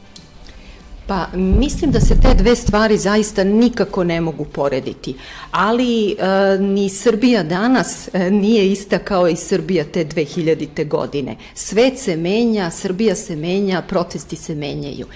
Pa 1.10 1.26
mislim 1.34 1.90
da 1.90 2.00
se 2.00 2.20
te 2.20 2.34
dve 2.34 2.56
stvari 2.56 2.98
zaista 2.98 3.44
nikako 3.44 4.04
ne 4.04 4.20
mogu 4.20 4.44
porediti, 4.44 5.14
ali 5.50 6.10
e, 6.10 6.16
ni 6.60 6.88
Srbija 6.88 7.42
danas 7.42 8.08
e, 8.12 8.30
nije 8.30 8.72
ista 8.72 8.98
kao 8.98 9.28
i 9.28 9.36
Srbija 9.36 9.84
te 9.84 10.04
2000. 10.04 10.88
godine. 10.88 11.36
Svet 11.54 11.98
se 11.98 12.16
menja, 12.16 12.70
Srbija 12.70 13.14
se 13.14 13.36
menja, 13.36 13.82
protesti 13.82 14.36
se 14.36 14.54
menjaju. 14.54 15.06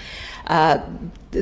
A, 0.47 0.75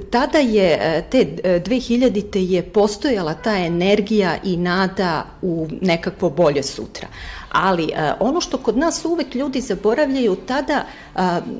tada 0.09 0.37
je, 0.37 0.79
e, 0.81 1.03
te 1.09 1.25
2000. 1.43 2.37
E, 2.37 2.43
je 2.43 2.63
postojala 2.63 3.33
ta 3.33 3.57
energija 3.57 4.37
i 4.43 4.57
nada 4.57 5.25
u 5.41 5.67
nekakvo 5.81 6.29
bolje 6.29 6.63
sutra 6.63 7.07
ali 7.53 7.83
e, 7.83 8.13
ono 8.19 8.41
što 8.41 8.57
kod 8.57 8.77
nas 8.77 9.05
uvek 9.05 9.35
ljudi 9.35 9.61
zaboravljaju 9.61 10.35
tada 10.35 10.85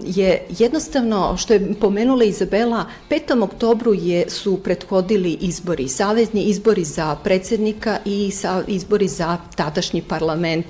je 0.03 0.45
jednostavno, 0.49 1.37
što 1.37 1.53
je 1.53 1.73
pomenula 1.81 2.23
Izabela, 2.23 2.85
5. 3.09 3.43
oktobru 3.43 3.93
je, 3.93 4.29
su 4.29 4.57
prethodili 4.63 5.37
izbori, 5.41 5.87
savezni 5.87 6.43
izbori 6.43 6.83
za 6.83 7.15
predsednika 7.15 7.97
i 8.05 8.31
sa, 8.31 8.63
izbori 8.67 9.07
za 9.07 9.37
tadašnji 9.55 10.01
parlament, 10.01 10.65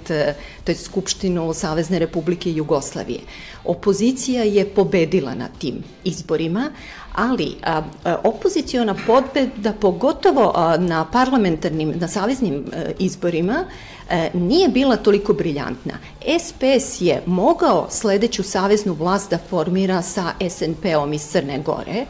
to 0.64 0.72
je 0.72 0.76
Skupštinu 0.76 1.54
Savezne 1.54 2.00
Republike 2.00 2.52
Jugoslavije. 2.52 3.20
Opozicija 3.64 4.44
je 4.44 4.66
pobedila 4.66 5.36
na 5.36 5.48
tim 5.60 5.84
izborima, 6.04 6.70
ali 7.14 7.56
a, 7.64 7.82
a, 8.04 8.18
opozicijona 8.24 8.96
pobeda, 9.08 9.74
pogotovo 9.80 10.52
a, 10.56 10.78
na 10.78 11.06
parlamentarnim, 11.06 11.94
na 12.00 12.08
saveznim 12.08 12.66
a, 12.74 12.78
e, 12.78 12.94
izborima, 13.00 13.66
e, 14.10 14.30
nije 14.34 14.70
bila 14.70 14.98
toliko 14.98 15.34
briljantna. 15.34 15.94
SPS 16.40 17.02
je 17.02 17.22
mogao 17.26 17.88
sledeću 17.90 18.44
saveznu 18.44 18.94
vlast 18.94 19.30
da 19.30 19.38
formira 19.50 20.02
sa 20.02 20.34
SNP-om 20.50 21.14
iz 21.14 21.22
Crne 21.22 21.60
Gore, 21.60 22.06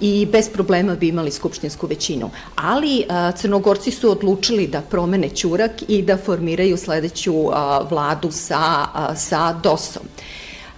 i 0.00 0.26
bez 0.32 0.48
problema 0.48 0.94
bi 0.94 1.08
imali 1.08 1.30
skupštinsku 1.30 1.86
većinu. 1.86 2.30
Ali 2.56 3.04
a, 3.08 3.32
Crnogorci 3.32 3.90
su 3.90 4.10
odlučili 4.10 4.66
da 4.66 4.80
promene 4.80 5.28
ćurak 5.28 5.70
i 5.88 6.02
da 6.02 6.16
formiraju 6.16 6.76
sledeću 6.76 7.34
a, 7.52 7.86
vladu 7.90 8.30
sa, 8.30 8.86
a, 8.94 9.14
sa 9.16 9.52
DOS-om 9.52 10.02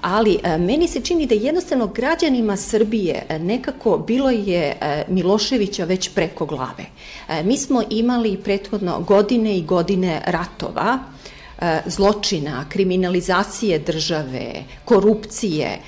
ali 0.00 0.38
e, 0.42 0.59
meni 0.59 0.88
se 0.88 1.00
čini 1.00 1.26
da 1.26 1.35
jednostavno 1.35 1.87
građanima 1.87 2.57
Srbije 2.57 3.26
e, 3.28 3.38
nekako 3.38 3.99
bilo 3.99 4.30
je 4.30 4.76
e, 4.80 5.04
Miloševića 5.09 5.85
već 5.85 6.11
preko 6.14 6.47
glave. 6.47 6.85
Mi 7.45 7.57
smo 7.57 7.83
imali 7.90 8.37
prethodno 8.37 9.00
godine 9.00 9.59
i 9.59 9.62
godine 9.62 10.23
ratova, 10.26 10.99
zločina, 11.87 12.64
kriminalizacije 12.69 13.78
države, 13.78 14.52
korupcije. 14.85 15.78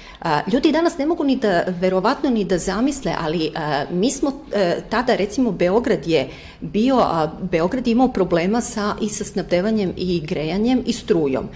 Ljudi 0.53 0.73
danas 0.73 0.99
ne 0.99 1.07
mogu 1.07 1.25
ni 1.25 1.37
da, 1.37 1.65
verovatno 1.81 2.31
ni 2.31 2.45
da 2.45 2.59
zamisle, 2.59 3.15
ali 3.21 3.53
mi 3.91 4.11
smo 4.11 4.33
tada, 4.91 5.15
recimo, 5.15 5.53
Beograd 5.53 6.07
je 6.07 6.29
bio, 6.61 7.07
Beograd 7.51 7.87
je 7.87 7.93
imao 7.93 8.09
problema 8.09 8.61
sa, 8.61 8.95
i 9.01 9.09
sa 9.09 9.25
snabdevanjem 9.25 9.93
i 9.97 10.21
grejanjem 10.21 10.83
i 10.87 10.93
strujom. 10.93 11.49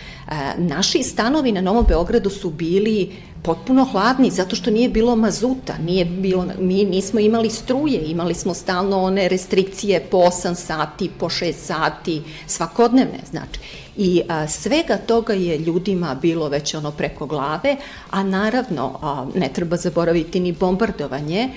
Naši 0.57 1.03
stanovi 1.03 1.53
na 1.53 1.61
Novom 1.61 1.85
Beogradu 1.89 2.31
su 2.31 2.51
bili 2.51 3.13
potpuno 3.43 3.85
hladni 3.85 4.31
zato 4.31 4.57
što 4.57 4.71
nije 4.71 4.89
bilo 4.89 5.17
mazuta, 5.17 5.75
nije 5.85 6.05
bilo, 6.05 6.47
mi 6.59 6.85
nismo 6.85 7.21
imali 7.21 7.51
struje, 7.51 8.01
imali 8.01 8.35
smo 8.35 8.55
stalno 8.55 9.03
one 9.03 9.29
restrikcije 9.29 10.01
po 10.11 10.17
8 10.17 10.55
sati, 10.55 11.11
po 11.19 11.29
6 11.29 11.53
sati, 11.53 12.23
svakodnevne, 12.47 13.19
znači. 13.31 13.61
I 13.97 14.23
a, 14.29 14.49
svega 14.49 14.97
toga 14.97 15.33
je 15.33 15.59
ljudima 15.59 16.15
bilo 16.23 16.49
već 16.49 16.75
ono 16.75 16.91
preko 16.91 17.27
glave, 17.27 17.77
a 18.11 18.23
naravno 18.23 18.99
a, 19.03 19.27
ne 19.35 19.49
treba 19.49 19.77
zaboraviti 19.77 20.41
ni 20.41 20.53
bombardovanje, 20.53 21.49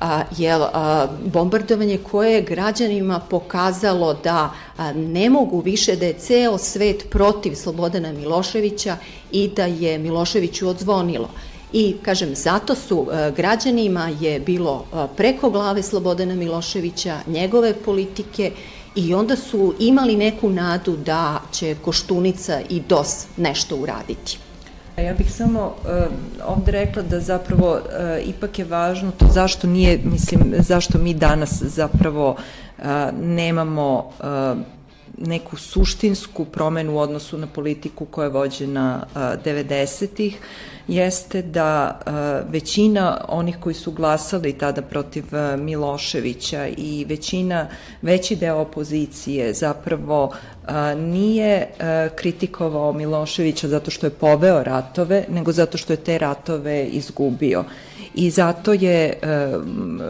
a, 0.00 0.22
jel, 0.36 0.62
a, 0.62 1.06
bombardovanje 1.24 1.98
koje 2.10 2.32
je 2.32 2.42
građanima 2.42 3.20
pokazalo 3.30 4.14
da 4.14 4.50
a, 4.76 4.92
ne 4.92 5.30
mogu 5.30 5.60
više 5.60 5.96
da 5.96 6.06
je 6.06 6.18
ceo 6.18 6.58
svet 6.58 7.06
protiv 7.10 7.54
Slobodana 7.54 8.12
Miloševića 8.12 8.96
i 9.32 9.48
da 9.48 9.64
je 9.64 9.98
Miloševiću 9.98 10.68
odzvonilo. 10.68 11.30
I, 11.72 11.96
kažem, 12.02 12.34
zato 12.34 12.74
su 12.74 13.06
a, 13.10 13.30
građanima 13.30 14.10
je 14.20 14.40
bilo 14.40 14.84
a, 14.92 15.06
preko 15.16 15.50
glave 15.50 15.82
Slobodana 15.82 16.34
Miloševića, 16.34 17.18
njegove 17.26 17.74
politike 17.74 18.52
i 18.94 19.14
onda 19.14 19.36
su 19.36 19.74
imali 19.78 20.16
neku 20.16 20.50
nadu 20.50 20.96
da 20.96 21.40
će 21.52 21.76
Koštunica 21.84 22.60
i 22.68 22.82
DOS 22.88 23.26
nešto 23.36 23.76
uraditi. 23.76 24.38
Ja 24.96 25.14
bih 25.14 25.32
samo 25.32 25.60
uh, 25.60 25.90
ovde 26.46 26.72
rekla 26.72 27.02
da 27.02 27.20
zapravo 27.20 27.72
uh, 27.72 28.28
ipak 28.28 28.58
je 28.58 28.64
važno 28.64 29.10
to 29.10 29.26
zašto 29.26 29.66
nije, 29.66 30.00
mislim, 30.04 30.54
zašto 30.58 30.98
mi 30.98 31.14
danas 31.14 31.62
zapravo 31.62 32.36
uh, 32.78 32.84
nemamo 33.20 34.10
uh, 34.18 34.58
neku 35.20 35.56
suštinsku 35.56 36.44
promenu 36.44 36.94
u 36.94 36.98
odnosu 36.98 37.38
na 37.38 37.46
politiku 37.46 38.04
koja 38.04 38.24
je 38.24 38.30
vođena 38.30 39.06
90-ih 39.14 40.38
jeste 40.88 41.42
da 41.42 42.00
većina 42.48 43.24
onih 43.28 43.56
koji 43.60 43.74
su 43.74 43.92
glasali 43.92 44.52
tada 44.52 44.82
protiv 44.82 45.24
Miloševića 45.58 46.66
i 46.76 47.04
većina, 47.08 47.66
veći 48.02 48.36
deo 48.36 48.56
opozicije 48.56 49.52
zapravo 49.54 50.32
nije 50.96 51.66
kritikovao 52.14 52.92
Miloševića 52.92 53.68
zato 53.68 53.90
što 53.90 54.06
je 54.06 54.10
poveo 54.10 54.62
ratove, 54.62 55.24
nego 55.28 55.52
zato 55.52 55.78
što 55.78 55.92
je 55.92 55.96
te 55.96 56.18
ratove 56.18 56.86
izgubio 56.86 57.64
i 58.14 58.30
zato 58.30 58.72
je 58.72 59.18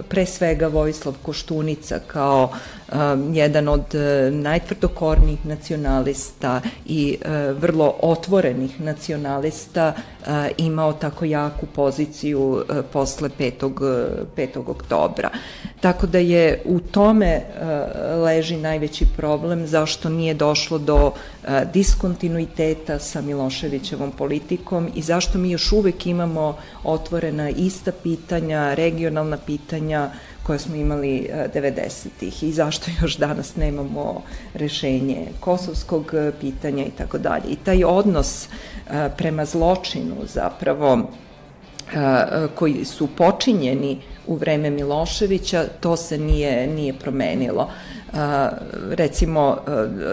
pre 0.08 0.26
svega 0.26 0.66
Vojislav 0.66 1.14
Koštunica 1.22 1.98
kao 2.06 2.50
jedan 3.32 3.68
od 3.68 3.94
e, 3.94 4.30
najtvrdokornijih 4.30 5.46
nacionalista 5.46 6.60
i 6.86 7.18
e, 7.22 7.52
vrlo 7.52 7.94
otvorenih 8.02 8.80
nacionalista 8.80 9.92
imao 10.56 10.92
tako 10.92 11.24
jaku 11.24 11.66
poziciju 11.66 12.64
e, 12.68 12.82
posle 12.92 13.30
5. 13.38 14.26
5. 14.36 14.70
oktobra. 14.70 15.30
Tako 15.80 16.06
da 16.06 16.18
je 16.18 16.62
u 16.64 16.80
tome 16.80 17.42
leži 18.24 18.56
najveći 18.56 19.06
problem 19.16 19.66
zašto 19.66 20.08
nije 20.08 20.34
došlo 20.34 20.78
do 20.78 21.12
diskontinuiteta 21.72 22.98
sa 22.98 23.20
Miloševićevom 23.20 24.10
politikom 24.10 24.88
i 24.94 25.02
zašto 25.02 25.38
mi 25.38 25.50
još 25.50 25.72
uvek 25.72 26.06
imamo 26.06 26.56
otvorena 26.84 27.50
ista 27.50 27.92
pitanja, 28.02 28.74
regionalna 28.74 29.36
pitanja 29.46 30.10
koje 30.42 30.58
smo 30.58 30.74
imali 30.74 31.28
90-ih 31.54 32.42
i 32.42 32.52
zašto 32.52 32.90
još 33.02 33.16
danas 33.16 33.56
nemamo 33.56 34.22
rešenje 34.54 35.26
kosovskog 35.40 36.14
pitanja 36.40 36.84
i 36.84 36.90
tako 36.90 37.18
dalje. 37.18 37.44
I 37.48 37.56
taj 37.56 37.84
odnos 37.84 38.48
prema 39.16 39.44
zločinu 39.44 40.16
zapravo 40.26 41.10
koji 42.54 42.84
su 42.84 43.06
počinjeni 43.06 43.98
u 44.28 44.34
vreme 44.34 44.70
Miloševića, 44.70 45.64
to 45.80 45.96
se 45.96 46.18
nije, 46.18 46.66
nije 46.66 46.92
promenilo. 46.92 47.70
Recimo 48.90 49.56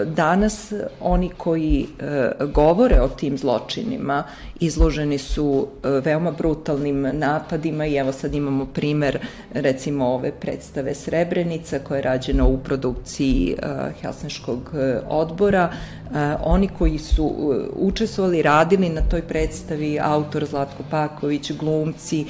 danas 0.06 0.74
oni 1.02 1.30
koji 1.38 1.86
e, 2.00 2.32
govore 2.54 3.02
o 3.02 3.08
tim 3.08 3.38
zločinima 3.38 4.24
izloženi 4.60 5.18
su 5.18 5.68
e, 5.84 5.90
veoma 5.90 6.32
brutalnim 6.32 7.02
napadima 7.14 7.86
i 7.86 7.96
evo 7.96 8.12
sad 8.12 8.36
imamo 8.36 8.66
primer 8.66 9.20
recimo 9.54 10.06
ove 10.06 10.32
predstave 10.32 10.96
Srebrenica 10.96 11.80
koja 11.80 11.96
je 11.96 12.02
rađena 12.02 12.46
u 12.46 12.58
produkciji 12.58 13.56
e, 13.58 13.68
Helsinškog 14.02 14.74
odbora 15.10 15.72
oni 16.44 16.70
koji 16.78 17.00
su 17.00 17.54
učestvovali 17.76 18.42
radili 18.42 18.90
na 18.90 19.02
toj 19.02 19.22
predstavi 19.22 20.00
autor 20.02 20.46
Zlatko 20.46 20.84
Paković 20.92 21.52
glumci 21.52 22.26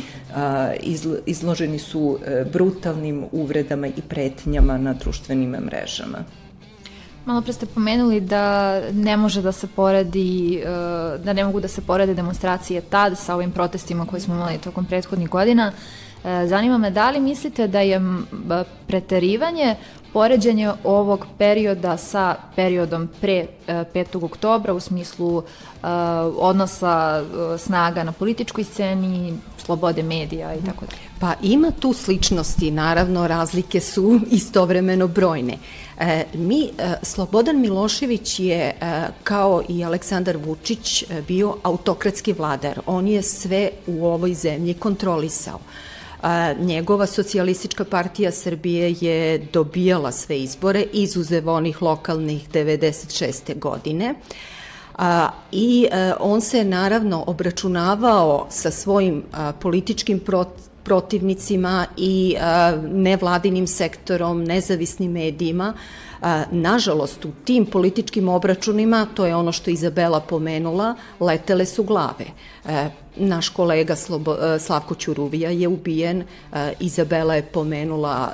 izloženi 1.26 1.80
su 1.80 2.20
brutalnim 2.54 3.26
uvredama 3.32 3.88
i 3.88 4.02
pretnjama 4.10 4.78
na 4.78 4.94
društvenim 4.94 5.50
mrežama. 5.50 6.45
Malo 7.26 7.42
pre 7.42 7.54
ste 7.54 7.66
pomenuli 7.66 8.22
da 8.22 8.82
ne 8.92 9.18
može 9.18 9.42
da 9.42 9.52
se 9.52 9.68
poredi, 9.68 10.58
e, 10.58 10.66
da 11.18 11.34
ne 11.34 11.46
mogu 11.46 11.60
da 11.60 11.68
se 11.68 11.82
porede 11.82 12.14
demonstracije 12.14 12.82
tad 12.82 13.18
sa 13.18 13.36
ovim 13.36 13.52
protestima 13.52 14.06
koje 14.06 14.20
smo 14.20 14.36
imali 14.36 14.58
tokom 14.58 14.86
prethodnih 14.86 15.30
godina. 15.30 15.72
E, 16.24 16.48
zanima 16.48 16.78
me 16.78 16.92
da 16.92 17.12
li 17.12 17.20
mislite 17.20 17.68
da 17.68 17.80
je 17.80 18.02
preterivanje 18.88 19.76
poređenje 20.14 20.72
ovog 20.84 21.26
perioda 21.38 21.98
sa 21.98 22.36
periodom 22.56 23.10
pre 23.22 23.48
5. 23.68 23.96
E, 23.96 24.26
oktobra 24.26 24.74
u 24.74 24.80
smislu 24.80 25.44
odnosa 26.38 27.24
snaga 27.58 28.04
na 28.04 28.12
političkoj 28.12 28.64
sceni, 28.64 29.34
slobode 29.58 30.04
medija 30.04 30.54
i 30.54 30.66
tako 30.66 30.86
dalje? 30.86 31.02
Pa 31.20 31.34
ima 31.42 31.72
tu 31.80 31.94
sličnosti, 31.94 32.72
naravno 32.72 33.28
razlike 33.28 33.80
su 33.80 34.20
istovremeno 34.32 35.08
brojne. 35.08 35.54
E, 35.54 35.58
mi, 36.34 36.72
e, 36.78 36.94
Slobodan 37.02 37.62
Milošević 37.62 38.40
je, 38.40 38.58
e, 38.82 39.08
kao 39.24 39.64
i 39.70 39.84
Aleksandar 39.84 40.38
Vučić, 40.38 41.04
e, 41.04 41.22
bio 41.28 41.58
autokratski 41.64 42.34
vladar. 42.34 42.80
On 42.86 43.08
je 43.08 43.22
sve 43.22 43.70
u 43.88 44.06
ovoj 44.06 44.34
zemlji 44.34 44.74
kontrolisao. 44.74 45.60
E, 46.24 46.56
njegova 46.60 47.06
socijalistička 47.06 47.86
partija 47.86 48.32
Srbije 48.32 48.96
je 49.02 49.48
dobijala 49.54 50.12
sve 50.12 50.40
izbore, 50.40 50.86
izuzev 50.94 51.50
onih 51.50 51.82
lokalnih 51.82 52.50
96. 52.50 53.60
godine. 53.60 54.16
A, 54.98 55.30
I 55.52 55.88
a, 55.92 55.98
e, 55.98 56.14
on 56.20 56.42
se 56.42 56.64
naravno 56.64 57.24
obračunavao 57.28 58.48
sa 58.50 58.72
svojim 58.72 59.24
a, 59.34 59.52
političkim 59.52 60.20
protivima 60.20 60.75
protivnicima 60.86 61.86
i 61.98 62.36
nevladinim 62.92 63.68
sektorom, 63.68 64.44
nezavisnim 64.44 65.12
medijima. 65.12 65.74
Nažalost, 66.52 67.26
u 67.26 67.32
tim 67.44 67.66
političkim 67.66 68.30
obračunima, 68.30 69.08
to 69.14 69.26
je 69.26 69.36
ono 69.36 69.52
što 69.52 69.70
Izabela 69.70 70.20
pomenula, 70.20 70.96
letele 71.20 71.66
su 71.66 71.84
glave. 71.84 72.26
E, 72.66 72.90
naš 73.16 73.50
kolega 73.50 73.94
e, 73.94 74.60
Slavko 74.60 74.96
Ćuruvija 74.96 75.50
je 75.50 75.68
ubijen, 75.68 76.22
e, 76.22 76.74
Izabela 76.80 77.36
je 77.36 77.42
pomenula 77.42 78.34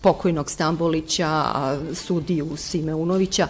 pokojnog 0.00 0.50
Stambolića, 0.50 1.44
sudiju 1.94 2.56
Simeunovića. 2.56 3.46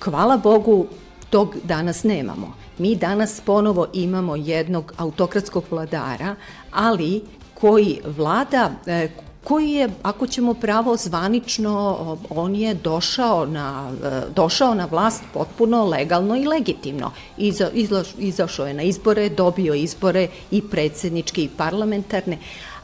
Hvala 0.00 0.36
Bogu, 0.36 0.86
tog 1.30 1.56
danas 1.64 2.04
nemamo. 2.04 2.54
Mi 2.78 2.96
danas 2.96 3.40
ponovo 3.46 3.86
imamo 3.92 4.36
jednog 4.36 4.92
autokratskog 4.96 5.64
vladara, 5.70 6.34
ali 6.70 7.22
koji 7.54 8.00
vlada, 8.16 8.70
e, 8.86 9.08
koji 9.44 9.70
je, 9.70 9.88
ako 10.02 10.26
ćemo 10.26 10.54
pravo 10.54 10.96
zvanično, 10.96 12.16
on 12.30 12.54
je 12.54 12.74
došao 12.74 13.46
na, 13.46 13.90
e, 14.04 14.20
došao 14.34 14.74
na 14.74 14.84
vlast 14.84 15.22
potpuno 15.34 15.84
legalno 15.84 16.36
i 16.36 16.46
legitimno. 16.46 17.10
Iza, 17.36 17.70
izla, 17.74 18.04
izašao 18.18 18.66
je 18.66 18.74
na 18.74 18.82
izbore, 18.82 19.28
dobio 19.28 19.74
izbore 19.74 20.28
i 20.50 20.62
predsedničke 20.62 21.44
i 21.44 21.48
parlamentarne, 21.56 22.38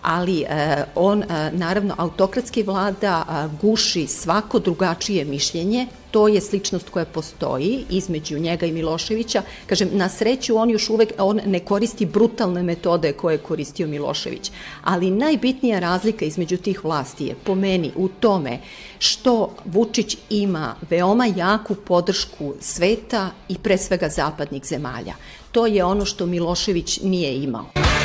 ali 0.06 0.42
e, 0.42 0.84
on, 0.94 1.22
e, 1.22 1.50
naravno, 1.52 1.94
autokratski 1.98 2.62
vlada 2.62 3.24
e, 3.28 3.56
guši 3.62 4.06
svako 4.06 4.58
drugačije 4.58 5.24
mišljenje, 5.24 5.86
to 6.10 6.28
je 6.28 6.40
sličnost 6.40 6.90
koja 6.90 7.04
postoji 7.04 7.84
između 7.90 8.38
njega 8.38 8.66
i 8.66 8.72
Miloševića. 8.72 9.42
Kažem, 9.66 9.88
na 9.92 10.08
sreću 10.08 10.56
on 10.56 10.70
još 10.70 10.90
uvek, 10.90 11.12
on 11.18 11.40
ne 11.46 11.60
koristi 11.60 12.06
brutalne 12.06 12.62
metode 12.62 13.12
koje 13.12 13.34
je 13.34 13.38
koristio 13.38 13.86
Milošević, 13.86 14.50
ali 14.84 15.10
najbitnija 15.10 15.78
razlika 15.78 16.24
između 16.24 16.56
tih 16.56 16.84
vlasti 16.84 17.26
je 17.26 17.34
po 17.44 17.54
meni 17.54 17.92
u 17.96 18.08
tome 18.08 18.58
što 18.98 19.54
Vučić 19.64 20.16
ima 20.30 20.74
veoma 20.90 21.26
jaku 21.36 21.74
podršku 21.74 22.54
sveta 22.60 23.30
i 23.48 23.58
pre 23.58 23.78
svega 23.78 24.08
zapadnih 24.08 24.64
zemalja. 24.64 25.14
To 25.52 25.66
je 25.66 25.84
ono 25.84 26.04
što 26.04 26.26
Milošević 26.26 27.00
nije 27.02 27.42
imao. 27.42 27.95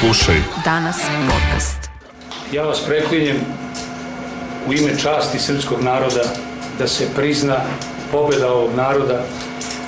Slušaj. 0.00 0.34
Danas 0.64 0.96
podcast. 1.30 1.90
Ja 2.52 2.62
vas 2.62 2.80
preklinjem 2.86 3.36
u 4.68 4.72
ime 4.72 4.98
časti 4.98 5.38
srpskog 5.38 5.82
naroda 5.82 6.22
da 6.78 6.88
se 6.88 7.08
prizna 7.16 7.56
pobeda 8.12 8.52
ovog 8.52 8.74
naroda, 8.76 9.24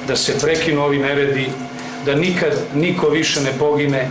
da 0.08 0.16
se 0.16 0.38
prekinu 0.40 0.82
ovi 0.82 0.98
neredi, 0.98 1.48
da 2.04 2.14
nikad 2.14 2.52
niko 2.74 3.08
više 3.08 3.40
ne 3.40 3.52
pogine, 3.58 4.10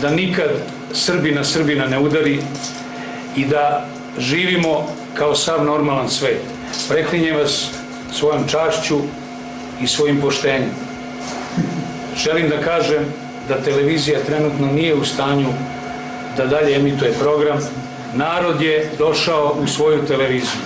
da 0.00 0.10
nikad 0.10 0.50
Srbina 0.92 1.44
Srbina 1.44 1.86
ne 1.86 1.98
udari 1.98 2.40
i 3.36 3.44
da 3.44 3.86
živimo 4.18 4.88
kao 5.14 5.34
sav 5.34 5.64
normalan 5.64 6.08
svet. 6.10 6.40
Preklinjem 6.88 7.36
vas 7.36 7.70
svojom 8.12 8.48
čašću 8.48 8.98
i 9.80 9.86
svojim 9.86 10.20
poštenjem. 10.20 10.70
Želim 12.16 12.48
da 12.48 12.60
kažem 12.60 13.23
da 13.48 13.62
televizija 13.62 14.18
trenutno 14.26 14.66
nije 14.66 14.94
u 14.94 15.04
stanju 15.04 15.48
da 16.36 16.46
dalje 16.46 16.76
emituje 16.76 17.12
program. 17.12 17.58
Narod 18.14 18.60
je 18.60 18.90
došao 18.98 19.56
u 19.62 19.66
svoju 19.66 20.06
televiziju. 20.06 20.60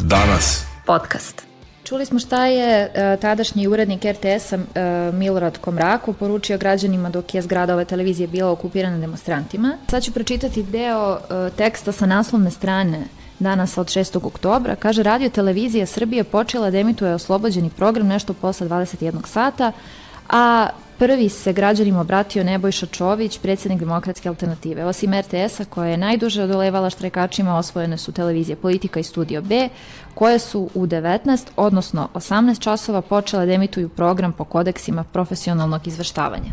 Danas. 0.00 0.64
Podcast. 0.86 1.42
Čuli 1.84 2.06
smo 2.06 2.18
šta 2.18 2.46
je 2.46 2.90
e, 2.94 3.16
tadašnji 3.20 3.66
urednik 3.66 4.04
RTS-a 4.04 4.56
e, 4.56 5.12
Milorad 5.12 5.58
Komraku 5.58 6.12
poručio 6.12 6.58
građanima 6.58 7.10
dok 7.10 7.34
je 7.34 7.42
zgrada 7.42 7.74
ove 7.74 7.84
televizije 7.84 8.28
bila 8.28 8.50
okupirana 8.50 8.98
demonstrantima. 8.98 9.76
Sad 9.90 10.02
ću 10.02 10.12
pročitati 10.12 10.62
deo 10.62 11.14
e, 11.16 11.50
teksta 11.56 11.92
sa 11.92 12.06
naslovne 12.06 12.50
strane 12.50 13.04
danas 13.38 13.78
od 13.78 13.86
6. 13.86 14.26
oktobra. 14.26 14.76
Kaže, 14.76 15.02
radio 15.02 15.28
televizija 15.28 15.86
Srbije 15.86 16.24
počela 16.24 16.70
da 16.70 16.78
emituje 16.78 17.14
oslobođeni 17.14 17.70
program 17.70 18.06
nešto 18.06 18.32
posle 18.32 18.68
21 18.68 19.26
sata, 19.26 19.72
a 20.34 20.68
Prvi 20.98 21.28
se 21.28 21.52
građanima 21.52 22.00
obratio 22.00 22.44
Nebojša 22.44 22.86
Čović, 22.86 23.38
predsjednik 23.38 23.80
demokratske 23.80 24.28
alternative. 24.28 24.84
Osim 24.84 25.14
RTS-a, 25.20 25.64
koja 25.64 25.88
je 25.88 25.96
najduže 25.96 26.42
odolevala 26.42 26.90
štrajkačima, 26.90 27.58
osvojene 27.58 27.98
su 27.98 28.12
televizije 28.12 28.56
Politika 28.56 29.00
i 29.00 29.02
Studio 29.02 29.42
B, 29.42 29.68
koje 30.14 30.38
su 30.38 30.70
u 30.74 30.86
19, 30.86 31.46
odnosno 31.56 32.08
18 32.14 32.60
časova 32.60 33.00
počele 33.00 33.46
da 33.46 33.52
emituju 33.52 33.88
program 33.88 34.32
po 34.32 34.44
kodeksima 34.44 35.04
profesionalnog 35.04 35.86
izveštavanja. 35.86 36.52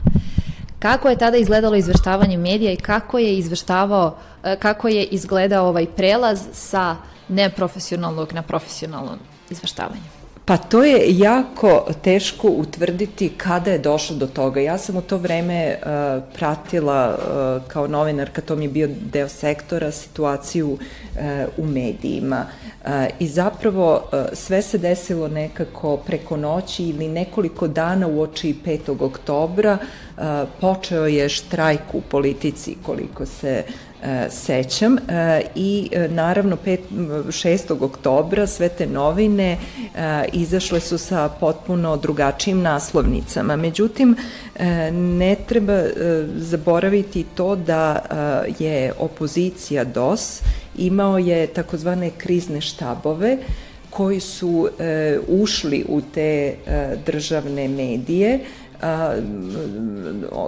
Kako 0.79 1.09
je 1.09 1.17
tada 1.17 1.37
izgledalo 1.37 1.75
izveštavanje 1.75 2.37
medija 2.37 2.71
i 2.71 2.77
kako 2.77 3.17
je 3.19 3.37
izveštavao, 3.37 4.17
e, 4.43 4.55
kako 4.55 4.87
je 4.87 5.03
izgledao 5.03 5.67
ovaj 5.67 5.85
prelaz 5.85 6.39
sa 6.53 6.95
neprofesionalnog 7.29 8.33
na 8.33 8.41
profesionalno 8.41 9.17
izveštavanje? 9.49 10.10
Pa 10.45 10.57
to 10.57 10.83
je 10.83 11.17
jako 11.17 11.85
teško 12.03 12.47
utvrditi 12.47 13.29
kada 13.37 13.71
je 13.71 13.79
došlo 13.79 14.15
do 14.15 14.27
toga. 14.27 14.61
Ja 14.61 14.77
sam 14.77 14.97
u 14.97 15.01
to 15.01 15.17
vreme 15.17 15.77
uh, 15.77 16.23
pratila 16.33 17.17
uh, 17.17 17.67
kao 17.67 17.87
novinarka, 17.87 18.41
to 18.41 18.55
mi 18.55 18.65
je 18.65 18.69
bio 18.69 18.89
deo 19.13 19.27
sektora, 19.27 19.91
situaciju 19.91 20.71
uh, 20.71 20.79
u 21.57 21.65
medijima. 21.65 22.45
Uh, 22.85 22.89
I 23.19 23.27
zapravo 23.27 23.95
uh, 23.95 24.19
sve 24.33 24.61
se 24.61 24.77
desilo 24.77 25.27
nekako 25.27 25.97
preko 25.97 26.37
noći 26.37 26.83
ili 26.83 27.07
nekoliko 27.07 27.67
dana 27.67 28.07
u 28.07 28.21
oči 28.21 28.55
5. 28.65 29.05
oktobra. 29.05 29.77
Uh, 30.17 30.23
počeo 30.61 31.05
je 31.05 31.29
štrajk 31.29 31.93
u 31.93 32.01
politici, 32.01 32.75
koliko 32.83 33.25
se 33.25 33.63
E, 33.63 33.63
sećam 34.29 34.97
e, 34.97 35.41
i 35.55 35.89
e, 35.91 36.07
naravno 36.07 36.57
5, 36.65 36.79
6. 36.91 37.83
oktobra 37.83 38.47
sve 38.47 38.69
te 38.69 38.87
novine 38.87 39.57
izašle 40.33 40.79
su 40.79 40.97
sa 40.97 41.29
potpuno 41.39 41.97
drugačijim 41.97 42.61
naslovnicama. 42.61 43.55
Međutim, 43.55 44.15
ne 44.91 45.35
treba 45.47 45.83
zaboraviti 46.35 47.25
to 47.35 47.55
da 47.55 47.99
je 48.59 48.93
opozicija 48.99 49.83
DOS 49.83 50.41
imao 50.77 51.17
je 51.17 51.47
takozvane 51.47 52.09
krizne 52.17 52.61
štabove 52.61 53.37
koji 53.89 54.19
su 54.19 54.69
ušli 55.27 55.85
u 55.89 56.01
te 56.13 56.55
državne 57.05 57.67
medije 57.67 58.39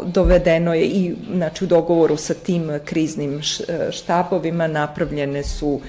dovedeno 0.05 0.73
je 0.73 0.85
i 0.85 1.15
znači, 1.35 1.63
u 1.63 1.67
dogovoru 1.67 2.17
sa 2.17 2.33
tim 2.33 2.79
kriznim 2.85 3.41
štabovima 3.91 4.67
napravljene 4.67 5.43
su 5.43 5.81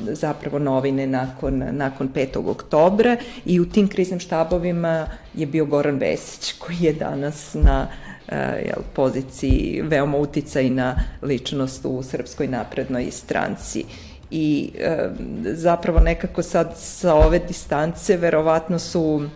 zapravo 0.00 0.58
novine 0.58 1.06
nakon, 1.06 1.64
nakon 1.70 2.08
5. 2.14 2.50
oktobra 2.50 3.16
i 3.44 3.60
u 3.60 3.66
tim 3.66 3.88
kriznim 3.88 4.20
štabovima 4.20 5.06
je 5.34 5.46
bio 5.46 5.64
Goran 5.64 5.98
Vesić 5.98 6.52
koji 6.52 6.76
je 6.80 6.92
danas 6.92 7.54
na 7.54 7.86
jel, 8.64 8.82
poziciji 8.92 9.82
veoma 9.84 10.18
uticajna 10.18 10.96
ličnost 11.22 11.84
u 11.84 12.02
Srpskoj 12.02 12.48
naprednoj 12.48 13.10
stranci 13.10 13.84
i 14.30 14.70
e, 14.78 15.08
zapravo 15.44 16.00
nekako 16.00 16.42
sad 16.42 16.72
sa 16.76 17.14
ove 17.14 17.38
distance 17.38 18.16
verovatno 18.16 18.78
su 18.78 19.28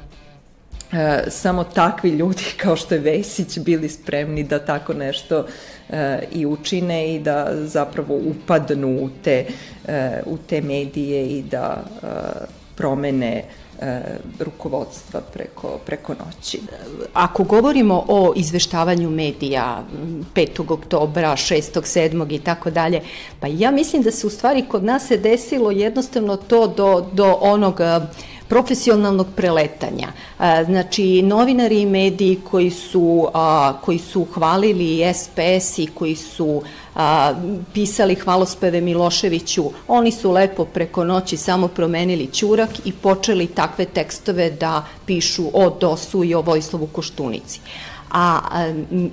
e, 0.92 1.24
samo 1.30 1.64
takvi 1.64 2.10
ljudi 2.10 2.44
kao 2.62 2.76
što 2.76 2.94
je 2.94 3.00
Vesić 3.00 3.58
bili 3.58 3.88
spremni 3.88 4.44
da 4.44 4.58
tako 4.58 4.94
nešto 4.94 5.46
e, 5.88 6.18
i 6.32 6.46
učine 6.46 7.14
i 7.14 7.18
da 7.18 7.50
zapravo 7.66 8.14
upadnu 8.14 8.88
u 8.88 9.10
te, 9.24 9.46
e, 9.88 10.22
u 10.26 10.38
te 10.38 10.60
medije 10.60 11.26
i 11.26 11.42
da 11.42 11.82
e, 12.02 12.06
promene 12.74 13.44
e, 13.80 14.00
rukovodstva 14.38 15.20
preko, 15.32 15.78
preko 15.86 16.14
noći. 16.14 16.60
Ako 17.12 17.44
govorimo 17.44 18.04
o 18.08 18.32
izveštavanju 18.36 19.10
medija 19.10 19.82
5. 20.34 20.72
oktobra, 20.72 21.32
6. 21.32 21.80
7. 21.80 22.34
i 22.34 22.38
tako 22.38 22.70
dalje, 22.70 23.00
pa 23.40 23.46
ja 23.46 23.70
mislim 23.70 24.02
da 24.02 24.10
se 24.10 24.26
u 24.26 24.30
stvari 24.30 24.64
kod 24.68 24.84
nas 24.84 25.06
se 25.06 25.16
desilo 25.16 25.70
jednostavno 25.70 26.36
to 26.36 26.66
do, 26.66 27.08
do 27.12 27.38
onog 27.40 27.80
profesionalnog 28.50 29.26
preletanja. 29.36 30.08
Znači, 30.64 31.22
novinari 31.22 31.80
i 31.80 31.86
mediji 31.86 32.40
koji 32.50 32.70
su, 32.70 33.28
koji 33.80 33.98
su 33.98 34.26
hvalili 34.34 35.14
SPS 35.14 35.78
i 35.78 35.86
koji 35.94 36.16
su 36.16 36.62
pisali 37.72 38.14
hvalospeve 38.14 38.80
Miloševiću, 38.80 39.64
oni 39.88 40.12
su 40.12 40.30
lepo 40.30 40.64
preko 40.64 41.04
noći 41.04 41.36
samo 41.36 41.68
promenili 41.68 42.26
ćurak 42.26 42.70
i 42.84 42.92
počeli 42.92 43.46
takve 43.46 43.84
tekstove 43.84 44.50
da 44.50 44.84
pišu 45.06 45.44
o 45.52 45.70
Dosu 45.70 46.24
i 46.24 46.34
o 46.34 46.42
Vojslavu 46.42 46.86
Koštunici 46.86 47.60
a 48.10 48.40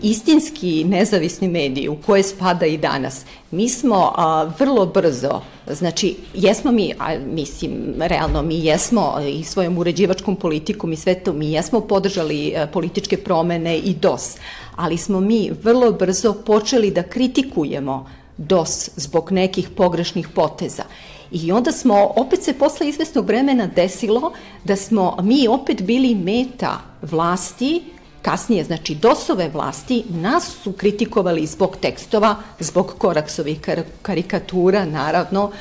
istinski 0.01 0.83
nezavisni 0.83 1.47
mediji 1.47 1.89
u 1.89 1.97
koje 2.05 2.23
spada 2.23 2.65
i 2.65 2.77
danas, 2.77 3.25
mi 3.51 3.69
smo 3.69 4.13
a, 4.15 4.51
vrlo 4.59 4.85
brzo, 4.85 5.41
znači 5.67 6.15
jesmo 6.33 6.71
mi, 6.71 6.93
a, 6.99 7.17
mislim, 7.33 7.93
realno 7.99 8.41
mi 8.41 8.65
jesmo 8.65 9.19
i 9.27 9.43
svojom 9.43 9.77
uređivačkom 9.77 10.35
politikom 10.35 10.93
i 10.93 10.95
sve 10.95 11.15
to, 11.15 11.33
mi 11.33 11.51
jesmo 11.51 11.81
podržali 11.81 12.53
a, 12.57 12.67
političke 12.67 13.17
promene 13.17 13.77
i 13.77 13.93
DOS, 13.93 14.35
ali 14.75 14.97
smo 14.97 15.19
mi 15.19 15.51
vrlo 15.63 15.91
brzo 15.91 16.33
počeli 16.33 16.91
da 16.91 17.03
kritikujemo 17.03 18.09
DOS 18.37 18.89
zbog 18.95 19.31
nekih 19.31 19.69
pogrešnih 19.69 20.29
poteza. 20.29 20.83
I 21.31 21.51
onda 21.51 21.71
smo, 21.71 22.13
opet 22.15 22.43
se 22.43 22.53
posle 22.53 22.89
izvesnog 22.89 23.25
vremena 23.25 23.67
desilo 23.67 24.31
da 24.63 24.75
smo 24.75 25.17
mi 25.23 25.47
opet 25.47 25.81
bili 25.81 26.15
meta 26.15 26.79
vlasti 27.01 27.83
kasnije, 28.21 28.63
znači 28.63 28.95
DOS-ove 28.95 29.49
vlasti, 29.49 30.03
nas 30.09 30.55
su 30.63 30.71
kritikovali 30.71 31.45
zbog 31.45 31.77
tekstova, 31.81 32.35
zbog 32.59 32.93
koraksovih 32.97 33.61
kar 33.61 33.81
karikatura, 34.01 34.85
naravno, 34.85 35.51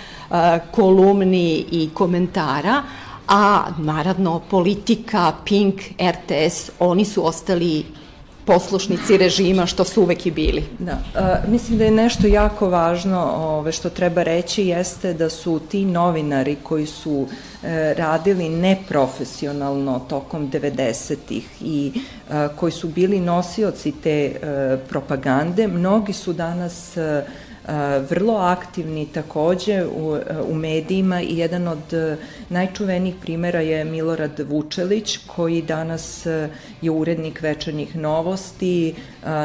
kolumni 0.70 1.64
i 1.70 1.90
komentara, 1.94 2.82
a 3.28 3.64
naravno 3.78 4.40
politika, 4.50 5.32
Pink, 5.44 5.80
RTS, 6.00 6.70
oni 6.78 7.04
su 7.04 7.26
ostali 7.26 7.84
poslušnici 8.46 9.16
režima 9.16 9.66
što 9.66 9.84
su 9.84 10.02
uvek 10.02 10.26
i 10.26 10.30
bili. 10.30 10.64
Da, 10.78 10.98
a, 11.14 11.36
mislim 11.48 11.78
da 11.78 11.84
je 11.84 11.90
nešto 11.90 12.26
jako 12.26 12.68
važno 12.68 13.32
ove, 13.36 13.72
što 13.72 13.90
treba 13.90 14.22
reći 14.22 14.66
jeste 14.66 15.14
da 15.14 15.30
su 15.30 15.60
ti 15.68 15.84
novinari 15.84 16.56
koji 16.62 16.86
su 16.86 17.26
e, 17.62 17.94
radili 17.94 18.48
neprofesionalno 18.48 19.98
tokom 20.08 20.50
90-ih 20.50 21.48
i 21.60 21.92
a, 22.30 22.48
koji 22.56 22.72
su 22.72 22.88
bili 22.88 23.20
nosioci 23.20 23.92
te 23.92 24.10
e, 24.10 24.78
propagande, 24.88 25.66
mnogi 25.68 26.12
su 26.12 26.32
danas 26.32 26.96
e, 26.96 27.24
vrlo 28.10 28.36
aktivni 28.36 29.06
takođe 29.06 29.84
u, 29.86 30.18
u 30.48 30.54
medijima 30.54 31.22
i 31.22 31.38
jedan 31.38 31.68
od 31.68 32.16
najčuvenijih 32.48 33.14
primera 33.22 33.60
je 33.60 33.84
Milorad 33.84 34.40
Vučelić 34.48 35.18
koji 35.26 35.62
danas 35.62 36.26
je 36.82 36.90
urednik 36.90 37.42
večernjih 37.42 37.96
novosti, 37.96 38.94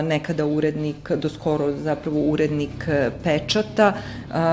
nekada 0.04 0.46
urednik, 0.46 1.12
do 1.12 1.30
skoro 1.30 1.72
zapravo 1.78 2.20
urednik 2.20 2.90
pečata. 3.24 3.94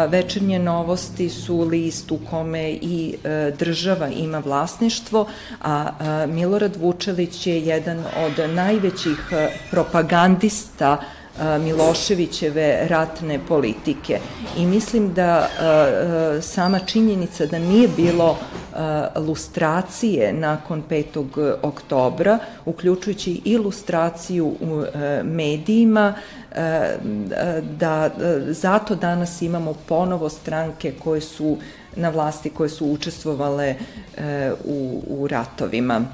Večernje 0.09 0.59
novosti 0.59 1.29
su 1.29 1.61
list 1.61 2.11
u 2.11 2.19
kome 2.31 2.71
i 2.71 3.15
država 3.59 4.09
ima 4.09 4.39
vlasništvo, 4.39 5.27
a 5.63 5.87
Milorad 6.27 6.77
Vučelić 6.77 7.47
je 7.47 7.61
jedan 7.61 8.05
od 8.17 8.51
najvećih 8.51 9.19
propagandista 9.71 11.01
Miloševićeve 11.61 12.87
ratne 12.89 13.39
politike. 13.49 14.19
I 14.57 14.67
mislim 14.67 15.15
da 15.15 15.49
sama 16.43 16.79
činjenica 16.79 17.47
da 17.47 17.59
nije 17.59 17.89
bilo 17.97 18.39
lustracije 19.17 20.33
nakon 20.33 20.83
5. 20.91 21.57
oktobra, 21.63 22.39
uključujući 22.65 23.41
ilustraciju 23.45 24.47
u 24.47 24.85
medijima, 25.25 26.15
da 27.79 28.11
zato 28.49 28.95
danas 28.95 29.43
imamo 29.43 29.75
ponovo 29.89 30.29
stranke 30.29 30.93
koje 31.05 31.21
su 31.21 31.57
na 31.97 32.09
vlasti 32.09 32.51
koje 32.51 32.69
su 32.69 32.87
učestvovale 32.87 33.75
u, 34.65 35.03
u 35.09 35.29
ratovima. 35.29 36.05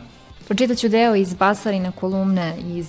Pročitaću 0.47 0.89
deo 0.89 1.15
iz 1.15 1.35
Basarina 1.35 1.93
kolumne 1.93 2.55
iz 2.67 2.89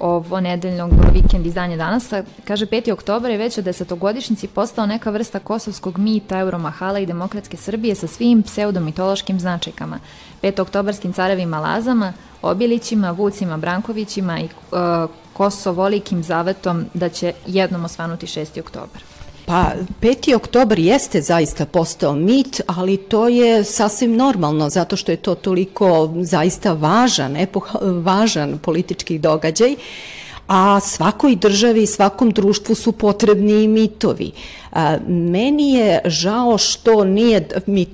ovo 0.00 0.40
nedeljnog 0.40 0.90
vikend 1.12 1.46
izdanje 1.46 1.76
danasa. 1.76 2.24
Kaže, 2.44 2.66
5. 2.66 2.92
oktober 2.92 3.30
je 3.30 3.38
već 3.38 3.58
od 3.58 3.64
desetogodišnjici 3.64 4.48
postao 4.48 4.86
neka 4.86 5.10
vrsta 5.10 5.38
kosovskog 5.38 5.98
mita, 5.98 6.38
Euromahala 6.38 6.98
i 6.98 7.06
demokratske 7.06 7.56
Srbije 7.56 7.94
sa 7.94 8.06
svim 8.06 8.42
pseudomitološkim 8.42 9.40
značajkama. 9.40 9.98
5. 10.42 10.60
oktobarskim 10.60 11.12
carevima 11.12 11.60
Lazama, 11.60 12.12
Obilićima, 12.42 13.10
Vucima, 13.10 13.56
Brankovićima 13.56 14.40
i 14.40 14.44
uh, 14.44 15.10
Kosovolikim 15.32 16.22
zavetom 16.22 16.86
da 16.94 17.08
će 17.08 17.32
jednom 17.46 17.84
osvanuti 17.84 18.26
6. 18.26 18.60
oktobar. 18.60 19.19
Pa 19.46 19.72
5. 20.00 20.34
oktobar 20.34 20.78
jeste 20.78 21.20
zaista 21.20 21.66
postao 21.66 22.14
mit, 22.14 22.60
ali 22.66 22.96
to 22.96 23.28
je 23.28 23.64
sasvim 23.64 24.16
normalno 24.16 24.70
zato 24.70 24.96
što 24.96 25.12
je 25.12 25.16
to 25.16 25.34
toliko 25.34 26.14
zaista 26.20 26.72
važan, 26.72 27.36
epoha, 27.36 27.78
važan 27.82 28.58
politički 28.58 29.18
događaj 29.18 29.74
a 30.50 30.80
svakoj 30.80 31.36
državi 31.36 31.82
i 31.82 31.86
svakom 31.86 32.30
društvu 32.30 32.74
su 32.74 32.92
potrebni 32.92 33.64
i 33.64 33.68
mitovi. 33.68 34.30
Meni 35.06 35.72
je 35.72 36.00
žao 36.04 36.58
što 36.58 37.04
nije, 37.04 37.48
mi 37.66 37.86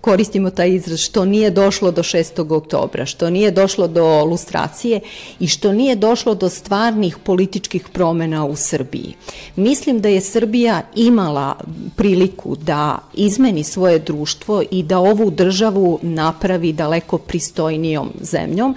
koristimo 0.00 0.50
taj 0.50 0.70
izraz, 0.70 1.00
što 1.00 1.24
nije 1.24 1.50
došlo 1.50 1.90
do 1.90 2.02
6. 2.02 2.52
oktobra, 2.56 3.06
što 3.06 3.30
nije 3.30 3.50
došlo 3.50 3.88
do 3.88 4.24
lustracije 4.24 5.00
i 5.40 5.48
što 5.48 5.72
nije 5.72 5.96
došlo 5.96 6.34
do 6.34 6.48
stvarnih 6.48 7.18
političkih 7.18 7.88
promena 7.92 8.44
u 8.44 8.56
Srbiji. 8.56 9.14
Mislim 9.56 10.00
da 10.00 10.08
je 10.08 10.20
Srbija 10.20 10.82
imala 10.94 11.56
priliku 11.96 12.56
da 12.56 12.98
izmeni 13.14 13.64
svoje 13.64 13.98
društvo 13.98 14.62
i 14.70 14.82
da 14.82 14.98
ovu 14.98 15.30
državu 15.30 15.98
napravi 16.02 16.72
daleko 16.72 17.18
pristojnijom 17.18 18.10
zemljom, 18.20 18.76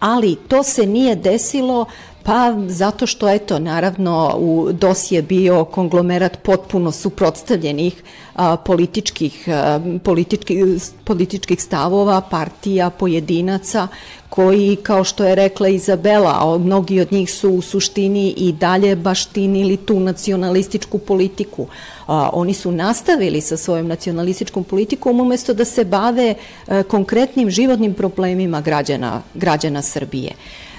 ali 0.00 0.36
to 0.48 0.62
se 0.62 0.86
nije 0.86 1.14
desilo 1.14 1.86
Pa 2.22 2.54
zato 2.68 3.06
što, 3.06 3.28
eto, 3.28 3.58
naravno 3.58 4.34
u 4.38 4.72
DOS 4.72 5.12
je 5.12 5.22
bio 5.22 5.64
konglomerat 5.64 6.38
potpuno 6.42 6.92
suprotstavljenih 6.92 8.02
a, 8.34 8.56
političkih, 8.56 9.48
a, 9.48 9.80
političkih, 10.04 10.64
političkih 11.04 11.62
stavova, 11.62 12.20
partija, 12.20 12.90
pojedinaca, 12.90 13.88
koji, 14.28 14.76
kao 14.82 15.04
što 15.04 15.24
je 15.24 15.34
rekla 15.34 15.68
Izabela, 15.68 16.58
mnogi 16.58 17.00
od 17.00 17.12
njih 17.12 17.32
su 17.32 17.50
u 17.50 17.62
suštini 17.62 18.34
i 18.36 18.52
dalje 18.52 18.96
baštinili 18.96 19.76
tu 19.76 20.00
nacionalističku 20.00 20.98
politiku. 20.98 21.66
A, 22.06 22.30
oni 22.32 22.54
su 22.54 22.72
nastavili 22.72 23.40
sa 23.40 23.56
svojom 23.56 23.86
nacionalističkom 23.86 24.64
politikom 24.64 25.20
umesto 25.20 25.54
da 25.54 25.64
se 25.64 25.84
bave 25.84 26.34
a, 26.66 26.82
konkretnim 26.82 27.50
životnim 27.50 27.94
problemima 27.94 28.60
građana, 28.60 29.22
građana 29.34 29.82
Srbije. 29.82 30.32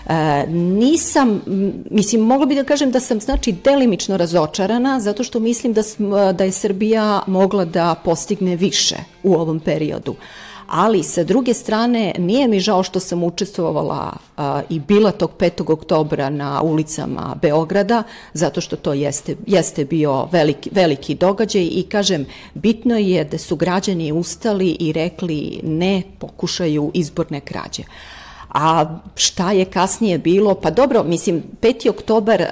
E, 0.07 0.45
nisam, 0.49 1.41
mislim, 1.91 2.21
mogla 2.21 2.45
bi 2.45 2.55
da 2.55 2.63
kažem 2.63 2.91
da 2.91 2.99
sam, 2.99 3.19
znači, 3.19 3.51
delimično 3.51 4.17
razočarana, 4.17 4.99
zato 4.99 5.23
što 5.23 5.39
mislim 5.39 5.73
da, 5.73 5.81
da 6.33 6.43
je 6.43 6.51
Srbija 6.51 7.21
mogla 7.27 7.65
da 7.65 7.95
postigne 8.03 8.55
više 8.55 8.95
u 9.23 9.33
ovom 9.33 9.59
periodu 9.59 10.15
ali 10.71 11.03
sa 11.03 11.23
druge 11.23 11.53
strane 11.53 12.13
nije 12.17 12.47
mi 12.47 12.59
žao 12.59 12.83
što 12.83 12.99
sam 12.99 13.23
učestvovala 13.23 14.13
a, 14.37 14.61
i 14.69 14.79
bila 14.79 15.11
tog 15.11 15.31
5. 15.39 15.71
oktobra 15.73 16.29
na 16.29 16.61
ulicama 16.61 17.35
Beograda, 17.41 18.03
zato 18.33 18.61
što 18.61 18.75
to 18.75 18.93
jeste, 18.93 19.35
jeste 19.47 19.85
bio 19.85 20.27
veliki, 20.31 20.69
veliki 20.73 21.15
događaj 21.15 21.63
i 21.71 21.85
kažem, 21.89 22.25
bitno 22.53 22.97
je 22.97 23.23
da 23.23 23.37
su 23.37 23.55
građani 23.55 24.11
ustali 24.11 24.77
i 24.79 24.93
rekli 24.93 25.59
ne 25.63 26.01
pokušaju 26.19 26.91
izborne 26.93 27.39
krađe. 27.39 27.83
A 28.51 28.85
šta 29.15 29.51
je 29.51 29.65
kasnije 29.65 30.17
bilo? 30.17 30.55
Pa 30.55 30.71
dobro, 30.71 31.03
mislim, 31.03 31.43
5. 31.61 31.89
oktobar, 31.89 32.45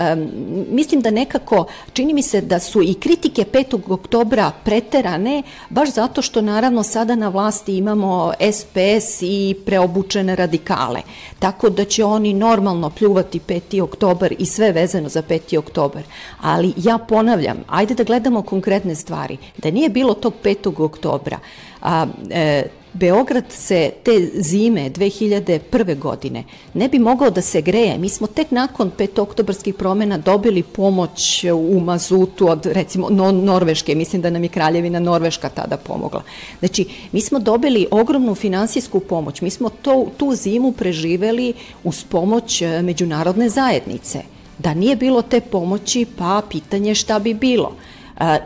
mislim 0.72 1.02
da 1.02 1.12
nekako, 1.12 1.66
čini 1.94 2.14
mi 2.14 2.22
se 2.22 2.42
da 2.42 2.60
su 2.60 2.82
i 2.82 2.94
kritike 2.94 3.44
5. 3.44 3.94
oktobra 3.94 4.52
preterane, 4.64 5.44
baš 5.70 5.94
zato 5.94 6.22
što 6.22 6.42
naravno 6.42 6.84
sada 6.84 7.16
na 7.16 7.30
vlasti 7.30 7.78
imamo 7.78 8.34
SPS 8.52 9.22
i 9.22 9.56
preobučene 9.66 10.36
radikale. 10.36 11.02
Tako 11.40 11.70
da 11.70 11.86
će 11.86 12.06
oni 12.06 12.34
normalno 12.34 12.90
pljuvati 12.90 13.40
5. 13.40 13.82
oktobar 13.82 14.34
i 14.40 14.46
sve 14.46 14.72
vezano 14.72 15.10
za 15.10 15.22
5. 15.24 15.58
oktobar. 15.58 16.04
Ali 16.42 16.74
ja 16.78 16.98
ponavljam, 16.98 17.58
ajde 17.68 17.94
da 17.94 18.04
gledamo 18.04 18.42
konkretne 18.42 18.96
stvari. 18.96 19.38
Da 19.58 19.72
nije 19.72 19.90
bilo 19.90 20.14
tog 20.14 20.34
5. 20.44 20.84
oktobra, 20.84 21.40
a, 21.82 22.06
e, 22.30 22.64
Beograd 22.94 23.44
se 23.50 23.92
te 24.04 24.30
zime 24.34 24.90
2001. 24.90 26.00
godine 26.00 26.44
ne 26.74 26.88
bi 26.88 27.00
mogao 27.00 27.30
da 27.30 27.42
se 27.42 27.62
greje. 27.62 27.98
Mi 27.98 28.10
smo 28.10 28.28
tek 28.28 28.52
nakon 28.52 28.92
5. 28.98 29.22
oktobarskih 29.22 29.74
promena 29.76 30.18
dobili 30.18 30.64
pomoć 30.64 31.46
u 31.54 31.80
mazutu 31.80 32.50
od 32.50 32.66
recimo 32.66 33.10
no, 33.10 33.32
Norveške. 33.32 33.96
Mislim 33.96 34.22
da 34.22 34.30
nam 34.30 34.44
je 34.44 34.50
Kraljevina 34.50 35.00
Norveška 35.00 35.50
tada 35.50 35.78
pomogla. 35.78 36.24
Znači, 36.60 36.86
mi 37.12 37.22
smo 37.22 37.40
dobili 37.40 37.88
ogromnu 37.92 38.36
finansijsku 38.36 39.00
pomoć. 39.00 39.42
Mi 39.42 39.50
smo 39.50 39.70
to, 39.70 40.08
tu 40.18 40.36
zimu 40.36 40.72
preživeli 40.72 41.54
uz 41.84 42.04
pomoć 42.04 42.62
e, 42.62 42.82
međunarodne 42.82 43.50
zajednice. 43.50 44.22
Da 44.58 44.74
nije 44.74 44.96
bilo 44.96 45.22
te 45.22 45.42
pomoći, 45.42 46.06
pa 46.18 46.42
pitanje 46.50 46.96
šta 46.96 47.20
bi 47.20 47.34
bilo. 47.34 47.76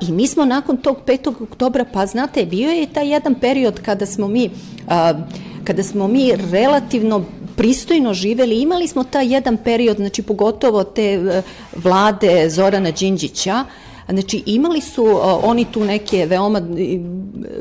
I 0.02 0.12
mi 0.12 0.28
smo 0.28 0.46
nakon 0.46 0.78
tog 0.78 0.98
5. 1.06 1.44
oktobra, 1.44 1.86
pa 1.94 2.06
znate, 2.06 2.46
bio 2.46 2.70
je 2.70 2.94
taj 2.94 3.10
jedan 3.10 3.36
period 3.36 3.82
kada 3.82 4.06
smo 4.06 4.28
mi, 4.28 4.50
kada 5.64 5.84
smo 5.84 6.08
mi 6.08 6.32
relativno 6.52 7.26
pristojno 7.56 8.14
živeli, 8.14 8.62
imali 8.62 8.88
smo 8.88 9.04
taj 9.04 9.34
jedan 9.34 9.58
period, 9.58 9.98
znači 9.98 10.22
pogotovo 10.22 10.84
te 10.84 11.04
e, 11.04 11.42
vlade 11.84 12.50
Zorana 12.50 12.92
Đinđića, 12.92 13.66
Znači, 14.10 14.44
imali 14.46 14.82
su 14.82 15.20
oni 15.44 15.66
tu 15.66 15.86
neke 15.86 16.26
veoma, 16.26 16.62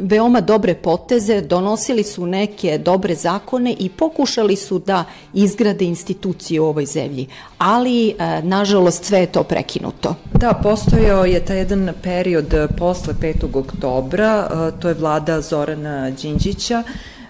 veoma 0.00 0.40
dobre 0.40 0.74
poteze, 0.74 1.40
donosili 1.40 2.02
su 2.02 2.26
neke 2.26 2.78
dobre 2.78 3.14
zakone 3.14 3.76
i 3.78 3.88
pokušali 3.88 4.56
su 4.56 4.78
da 4.78 5.04
izgrade 5.34 5.84
institucije 5.84 6.60
u 6.60 6.66
ovoj 6.66 6.86
zemlji. 6.86 7.26
Ali, 7.58 8.08
e, 8.08 8.42
nažalost, 8.42 9.04
sve 9.04 9.18
je 9.18 9.26
to 9.26 9.42
prekinuto. 9.42 10.14
Da, 10.32 10.52
postojao 10.62 11.24
je 11.24 11.44
taj 11.44 11.58
jedan 11.58 11.90
period 12.02 12.54
posle 12.78 13.14
5. 13.20 13.58
oktobra, 13.58 14.48
e, 14.50 14.80
to 14.80 14.88
je 14.88 14.94
vlada 14.94 15.40
Zorana 15.40 16.10
Đinđića, 16.10 16.82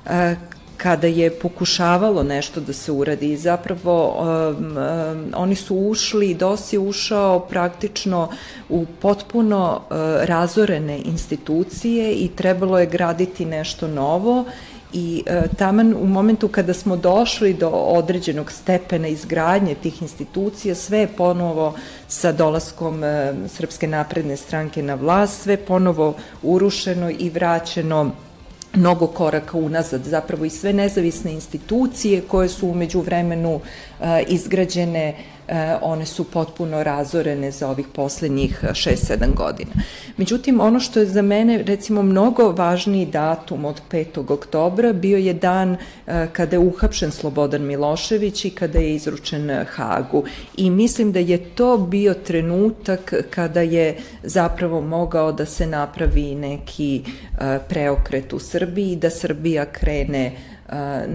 e, 0.07 0.37
kada 0.83 1.07
je 1.07 1.31
pokušavalo 1.31 2.23
nešto 2.23 2.61
da 2.61 2.73
se 2.73 2.93
uradi 2.93 3.33
i 3.33 3.37
zapravo 3.37 3.97
um, 4.09 4.77
um, 4.77 5.33
oni 5.35 5.55
su 5.55 5.77
ušli, 5.77 6.35
DOS 6.35 6.73
je 6.73 6.79
ušao 6.79 7.41
praktično 7.41 8.29
u 8.69 8.87
potpuno 9.01 9.81
uh, 9.81 9.97
razorene 10.25 10.99
institucije 11.05 12.13
i 12.13 12.29
trebalo 12.29 12.79
je 12.79 12.87
graditi 12.87 13.45
nešto 13.45 13.89
novo 13.89 14.45
i 14.93 15.23
e, 15.27 15.43
taman 15.57 15.95
u 15.95 16.07
momentu 16.07 16.49
kada 16.49 16.75
smo 16.75 16.97
došli 16.97 17.55
do 17.55 17.69
određenog 17.69 18.53
stepena 18.53 19.09
izgradnje 19.09 19.75
tih 19.75 20.03
institucija, 20.03 20.75
sve 20.75 20.99
je 20.99 21.07
ponovo 21.07 21.75
sa 22.09 22.33
dolaskom 22.33 23.05
e, 23.05 23.35
Srpske 23.49 23.87
napredne 23.87 24.37
stranke 24.37 24.83
na 24.83 24.95
vlast, 24.95 25.43
sve 25.43 25.57
ponovo 25.57 26.15
urušeno 26.43 27.11
i 27.11 27.31
vraćeno 27.31 28.11
mnogo 28.75 29.07
koraka 29.07 29.59
unazad, 29.59 30.05
zapravo 30.05 30.45
i 30.45 30.51
sve 30.51 30.73
nezavisne 30.73 31.33
institucije 31.33 32.21
koje 32.21 32.49
su 32.49 32.69
umeđu 32.69 33.01
vremenu 33.01 33.55
uh, 33.55 34.07
izgrađene 34.29 35.15
E, 35.42 35.42
one 35.83 36.07
su 36.07 36.25
potpuno 36.25 36.83
razorene 36.83 37.51
za 37.51 37.69
ovih 37.69 37.87
poslednjih 37.95 38.65
6-7 38.65 39.35
godina. 39.35 39.71
Međutim, 40.17 40.61
ono 40.61 40.81
što 40.81 41.01
je 41.01 41.07
za 41.07 41.23
mene 41.23 41.63
recimo 41.63 42.03
mnogo 42.03 42.53
važniji 42.53 43.07
datum 43.07 43.65
od 43.65 43.83
5. 43.91 44.33
oktobra 44.33 44.93
bio 44.93 45.19
je 45.19 45.35
dan 45.35 45.77
e, 46.07 46.27
kada 46.33 46.57
je 46.57 46.61
uhapšen 46.61 47.11
Slobodan 47.11 47.63
Milošević 47.63 48.45
i 48.45 48.51
kada 48.51 48.79
je 48.79 48.95
izručen 48.95 49.65
Hagu. 49.71 50.25
I 50.57 50.71
mislim 50.71 51.13
da 51.13 51.19
je 51.19 51.39
to 51.39 51.79
bio 51.79 52.15
trenutak 52.15 53.15
kada 53.31 53.61
je 53.61 53.97
zapravo 54.23 54.81
mogao 54.81 55.33
da 55.33 55.47
se 55.47 55.67
napravi 55.67 56.35
neki 56.35 57.03
e, 57.03 57.59
preokret 57.69 58.33
u 58.33 58.39
Srbiji, 58.39 58.97
da 58.97 59.11
Srbija 59.11 59.65
krene 59.65 60.33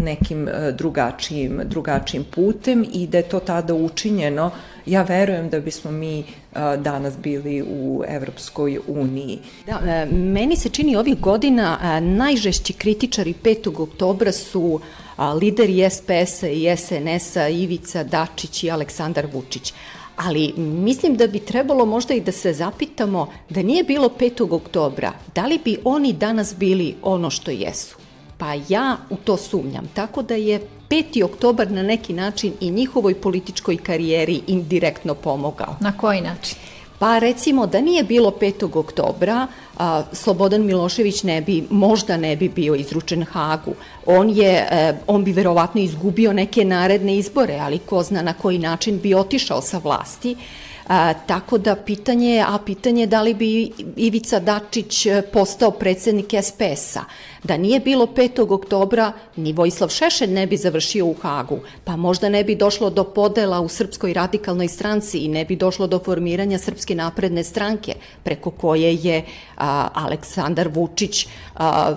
nekim 0.03 0.49
drugačijim, 0.73 1.61
drugačijim 1.65 2.23
putem 2.23 2.85
i 2.93 3.07
da 3.07 3.17
je 3.17 3.29
to 3.29 3.39
tada 3.39 3.73
učinjeno, 3.73 4.51
ja 4.85 5.03
verujem 5.03 5.49
da 5.49 5.59
bismo 5.59 5.91
mi 5.91 6.23
danas 6.77 7.13
bili 7.17 7.63
u 7.69 8.03
Evropskoj 8.07 8.79
uniji. 8.87 9.39
Da, 9.65 9.79
e, 9.85 10.05
meni 10.11 10.55
se 10.55 10.69
čini 10.69 10.95
ovih 10.95 11.19
godina 11.19 11.99
najžešći 12.01 12.73
kritičari 12.73 13.33
5. 13.43 13.81
oktobra 13.81 14.31
su 14.31 14.79
lideri 15.41 15.89
SPS-a 15.89 16.47
i 16.47 16.77
SNS-a 16.77 17.47
Ivica 17.47 18.03
Dačić 18.03 18.63
i 18.63 18.71
Aleksandar 18.71 19.27
Vučić 19.33 19.73
ali 20.17 20.53
mislim 20.57 21.15
da 21.15 21.27
bi 21.27 21.39
trebalo 21.39 21.85
možda 21.85 22.13
i 22.13 22.21
da 22.21 22.31
se 22.31 22.53
zapitamo 22.53 23.27
da 23.49 23.61
nije 23.61 23.83
bilo 23.83 24.09
5. 24.19 24.55
oktobra, 24.55 25.11
da 25.35 25.45
li 25.45 25.59
bi 25.65 25.77
oni 25.83 26.13
danas 26.13 26.55
bili 26.55 26.95
ono 27.01 27.29
što 27.29 27.51
jesu? 27.51 27.97
Pa 28.37 28.53
ja 28.69 28.97
u 29.09 29.15
to 29.15 29.37
sumnjam. 29.37 29.89
Tako 29.93 30.21
da 30.21 30.35
je 30.35 30.61
5. 30.89 31.23
oktobar 31.23 31.71
na 31.71 31.83
neki 31.83 32.13
način 32.13 32.53
i 32.59 32.71
njihovoj 32.71 33.21
političkoj 33.21 33.77
karijeri 33.77 34.41
indirektno 34.47 35.15
pomogao. 35.15 35.75
Na 35.79 35.97
koji 35.97 36.21
način? 36.21 36.57
Pa 36.99 37.19
recimo 37.19 37.67
da 37.67 37.81
nije 37.81 38.03
bilo 38.03 38.31
5. 38.31 38.79
oktobra, 38.79 39.47
a, 39.77 40.03
Slobodan 40.11 40.65
Milošević 40.65 41.23
ne 41.23 41.41
bi, 41.41 41.67
možda 41.69 42.17
ne 42.17 42.35
bi 42.35 42.49
bio 42.49 42.75
izručen 42.75 43.23
Hagu. 43.23 43.73
On, 44.05 44.29
je, 44.29 44.67
e, 44.71 44.93
on 45.07 45.23
bi 45.23 45.31
verovatno 45.31 45.81
izgubio 45.81 46.33
neke 46.33 46.65
naredne 46.65 47.17
izbore, 47.17 47.59
ali 47.59 47.79
ko 47.79 48.03
zna 48.03 48.21
na 48.21 48.33
koji 48.33 48.57
način 48.59 48.99
bi 48.99 49.13
otišao 49.13 49.61
sa 49.61 49.77
vlasti. 49.77 50.35
A, 50.87 51.13
tako 51.13 51.57
da 51.57 51.75
pitanje 51.75 52.29
je, 52.29 52.45
a 52.47 52.57
pitanje 52.65 53.01
je 53.01 53.07
da 53.07 53.21
li 53.21 53.33
bi 53.33 53.71
Ivica 53.95 54.39
Dačić 54.39 55.05
e, 55.05 55.21
postao 55.33 55.71
predsednik 55.71 56.33
SPS-a. 56.41 57.03
Da 57.43 57.57
nije 57.57 57.79
bilo 57.79 58.05
5. 58.05 58.53
oktobra, 58.53 59.11
ni 59.35 59.53
Vojislav 59.53 59.89
Šešelj 59.89 60.31
ne 60.31 60.47
bi 60.47 60.57
završio 60.57 61.05
u 61.05 61.13
Hagu, 61.21 61.59
pa 61.83 61.95
možda 61.95 62.29
ne 62.29 62.43
bi 62.43 62.55
došlo 62.55 62.89
do 62.89 63.03
podela 63.03 63.59
u 63.61 63.67
Srpskoj 63.67 64.13
radikalnoj 64.13 64.67
stranci 64.67 65.17
i 65.17 65.27
ne 65.27 65.45
bi 65.45 65.55
došlo 65.55 65.87
do 65.87 65.99
formiranja 65.99 66.57
Srpske 66.57 66.95
napredne 66.95 67.43
stranke, 67.43 67.95
preko 68.23 68.51
koje 68.51 68.95
je 68.95 69.25
a, 69.57 69.87
Aleksandar 69.93 70.67
Vučić 70.67 71.27
a, 71.55 71.95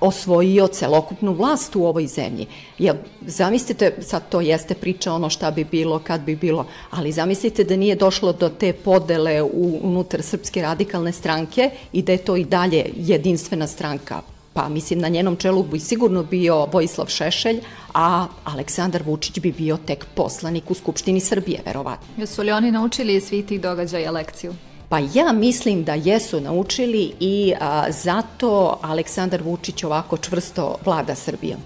osvojio 0.00 0.66
celokupnu 0.66 1.32
vlast 1.32 1.76
u 1.76 1.86
ovoj 1.86 2.06
zemlji. 2.06 2.46
Ja, 2.78 2.94
zamislite, 3.26 3.96
sad 4.02 4.28
to 4.28 4.40
jeste 4.40 4.74
priča 4.74 5.12
ono 5.12 5.30
šta 5.30 5.50
bi 5.50 5.64
bilo, 5.64 5.98
kad 5.98 6.20
bi 6.20 6.36
bilo, 6.36 6.66
ali 6.90 7.12
zamislite 7.12 7.64
da 7.64 7.76
nije 7.76 7.96
došlo 7.96 8.32
do 8.32 8.48
te 8.48 8.72
podele 8.72 9.42
u, 9.42 9.78
unutar 9.82 10.22
Srpske 10.22 10.62
radikalne 10.62 11.12
stranke 11.12 11.70
i 11.92 12.02
da 12.02 12.12
je 12.12 12.18
to 12.18 12.36
i 12.36 12.44
dalje 12.44 12.90
jedinstvena 12.96 13.66
stranka. 13.66 14.20
Pa 14.52 14.68
mislim 14.68 14.98
na 14.98 15.08
njenom 15.08 15.36
čelu 15.36 15.62
bi 15.62 15.80
sigurno 15.80 16.22
bio 16.22 16.66
Vojislav 16.72 17.06
Šešelj, 17.06 17.60
a 17.94 18.26
Aleksandar 18.44 19.02
Vučić 19.02 19.40
bi 19.40 19.52
bio 19.52 19.76
tek 19.76 20.06
poslanik 20.14 20.70
u 20.70 20.74
Skupštini 20.74 21.20
Srbije, 21.20 21.60
verovatno. 21.66 22.06
Jesu 22.16 22.42
li 22.42 22.52
oni 22.52 22.70
naučili 22.70 23.20
svi 23.20 23.42
tih 23.46 23.60
događaja 23.60 24.10
lekciju? 24.10 24.54
Pa 24.94 25.00
ja 25.14 25.32
mislim 25.32 25.84
da 25.84 25.94
jesu 25.94 26.40
naučili 26.40 27.12
i 27.20 27.54
a, 27.60 27.90
zato 27.90 28.78
Aleksandar 28.82 29.42
Vučić 29.42 29.84
ovako 29.84 30.16
čvrsto 30.16 30.76
vlada 30.84 31.14
Srbijom. 31.14 31.58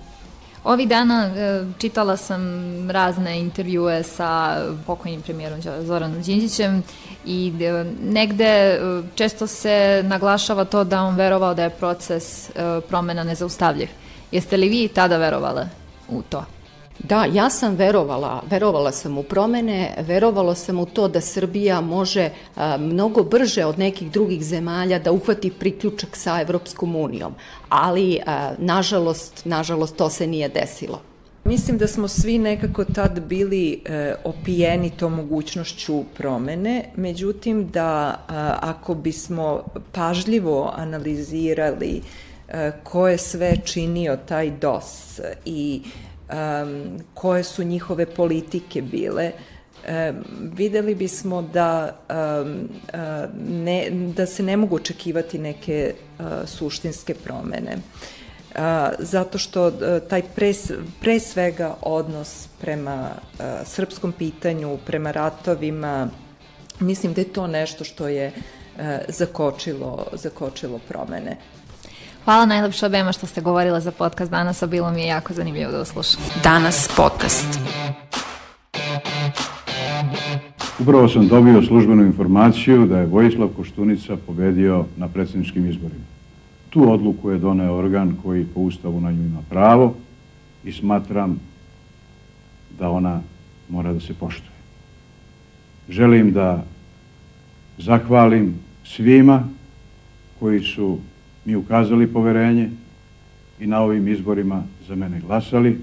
Ovih 0.64 0.88
dana 0.88 1.26
e, 1.26 1.64
čitala 1.78 2.16
sam 2.16 2.40
razne 2.90 3.40
intervjue 3.40 4.02
sa 4.02 4.56
pokojnim 4.86 5.22
premijerom 5.22 5.60
Zoranom 5.62 6.22
Đinđićem 6.22 6.82
i 7.26 7.52
e, 7.60 7.84
negde 8.02 8.44
e, 8.44 8.78
često 9.14 9.46
se 9.46 10.02
naglašava 10.04 10.64
to 10.64 10.84
da 10.84 11.02
on 11.02 11.16
verovao 11.16 11.54
da 11.54 11.62
je 11.62 11.70
proces 11.70 12.50
promena 12.88 13.24
nezaustavljiv. 13.24 13.88
Jeste 14.32 14.56
li 14.56 14.68
vi 14.68 14.88
tada 14.88 15.16
verovale 15.16 15.68
u 16.08 16.22
to? 16.22 16.44
Da, 16.98 17.24
ja 17.24 17.50
sam 17.50 17.74
verovala, 17.74 18.42
verovala 18.50 18.92
sam 18.92 19.18
u 19.18 19.22
promene, 19.22 19.94
verovala 19.98 20.54
sam 20.54 20.78
u 20.78 20.86
to 20.86 21.08
da 21.08 21.20
Srbija 21.20 21.80
može 21.80 22.30
a, 22.56 22.76
mnogo 22.76 23.22
brže 23.22 23.64
od 23.64 23.78
nekih 23.78 24.10
drugih 24.10 24.44
zemalja 24.44 24.98
da 24.98 25.12
uhvati 25.12 25.50
priključak 25.50 26.16
sa 26.16 26.40
Evropskom 26.40 26.96
unijom, 26.96 27.34
ali 27.68 28.20
a, 28.26 28.52
nažalost, 28.58 29.44
nažalost 29.44 29.96
to 29.96 30.10
se 30.10 30.26
nije 30.26 30.48
desilo. 30.48 31.00
Mislim 31.44 31.78
da 31.78 31.86
smo 31.86 32.08
svi 32.08 32.38
nekako 32.38 32.84
tad 32.84 33.20
bili 33.20 33.82
e, 33.84 34.14
opijeni 34.24 34.90
to 34.90 35.08
mogućnošću 35.08 36.04
promene, 36.16 36.84
međutim 36.96 37.68
da 37.68 37.90
a, 38.28 38.58
ako 38.60 38.94
bismo 38.94 39.62
pažljivo 39.92 40.72
analizirali 40.76 41.96
e, 41.96 42.27
ko 42.82 43.08
je 43.08 43.18
sve 43.18 43.56
činio 43.64 44.18
taj 44.26 44.50
DOS 44.50 45.20
i 45.44 45.82
um, 46.28 47.00
koje 47.14 47.44
su 47.44 47.64
njihove 47.64 48.06
politike 48.06 48.82
bile, 48.82 49.32
um, 49.32 50.24
videli 50.56 50.94
bismo 50.94 51.42
da, 51.42 51.98
um, 52.42 52.68
ne, 53.48 53.90
da 53.90 54.26
se 54.26 54.42
ne 54.42 54.56
mogu 54.56 54.76
očekivati 54.76 55.38
neke 55.38 55.94
uh, 56.18 56.26
suštinske 56.46 57.14
promene. 57.14 57.76
Uh, 57.76 58.60
zato 58.98 59.38
što 59.38 59.66
uh, 59.66 59.74
taj 60.08 60.22
pre, 60.34 60.52
pre 61.00 61.20
svega 61.20 61.74
odnos 61.82 62.48
prema 62.60 63.10
uh, 63.10 63.44
srpskom 63.64 64.12
pitanju, 64.12 64.78
prema 64.86 65.10
ratovima, 65.10 66.08
mislim 66.80 67.12
da 67.12 67.20
je 67.20 67.32
to 67.32 67.46
nešto 67.46 67.84
što 67.84 68.08
je 68.08 68.32
zakočilo, 69.08 70.06
zakočilo 70.12 70.80
promene. 70.88 71.36
Hvala 72.28 72.46
najlepša 72.46 72.86
obema 72.86 73.12
što 73.12 73.26
ste 73.26 73.40
govorila 73.40 73.80
za 73.80 73.92
podcast 73.92 74.30
danas, 74.30 74.62
a 74.62 74.66
bilo 74.66 74.90
mi 74.90 75.00
je 75.00 75.06
jako 75.06 75.32
zanimljivo 75.32 75.72
da 75.72 75.80
uslušam. 75.80 76.20
Danas 76.42 76.88
podcast. 76.96 77.60
Upravo 80.78 81.08
sam 81.08 81.28
dobio 81.28 81.62
službenu 81.62 82.02
informaciju 82.02 82.86
da 82.86 82.98
je 82.98 83.06
Vojislav 83.06 83.48
Koštunica 83.56 84.16
pobedio 84.26 84.84
na 84.96 85.08
predsjedničkim 85.08 85.70
izborima. 85.70 86.04
Tu 86.70 86.92
odluku 86.92 87.30
je 87.30 87.38
doneo 87.38 87.74
organ 87.74 88.16
koji 88.22 88.44
po 88.44 88.60
ustavu 88.60 89.00
na 89.00 89.10
nju 89.12 89.24
ima 89.24 89.40
pravo 89.48 89.94
i 90.64 90.72
smatram 90.72 91.40
da 92.78 92.90
ona 92.90 93.20
mora 93.68 93.92
da 93.92 94.00
se 94.00 94.14
poštuje. 94.14 94.58
Želim 95.88 96.32
da 96.32 96.64
zahvalim 97.78 98.54
svima 98.84 99.48
koji 100.38 100.60
su 100.60 100.98
mi 101.48 101.56
ukazali 101.56 102.06
poverenje 102.12 102.70
i 103.60 103.66
na 103.66 103.80
ovim 103.80 104.08
izborima 104.08 104.62
za 104.88 104.94
mene 104.94 105.20
glasali, 105.20 105.78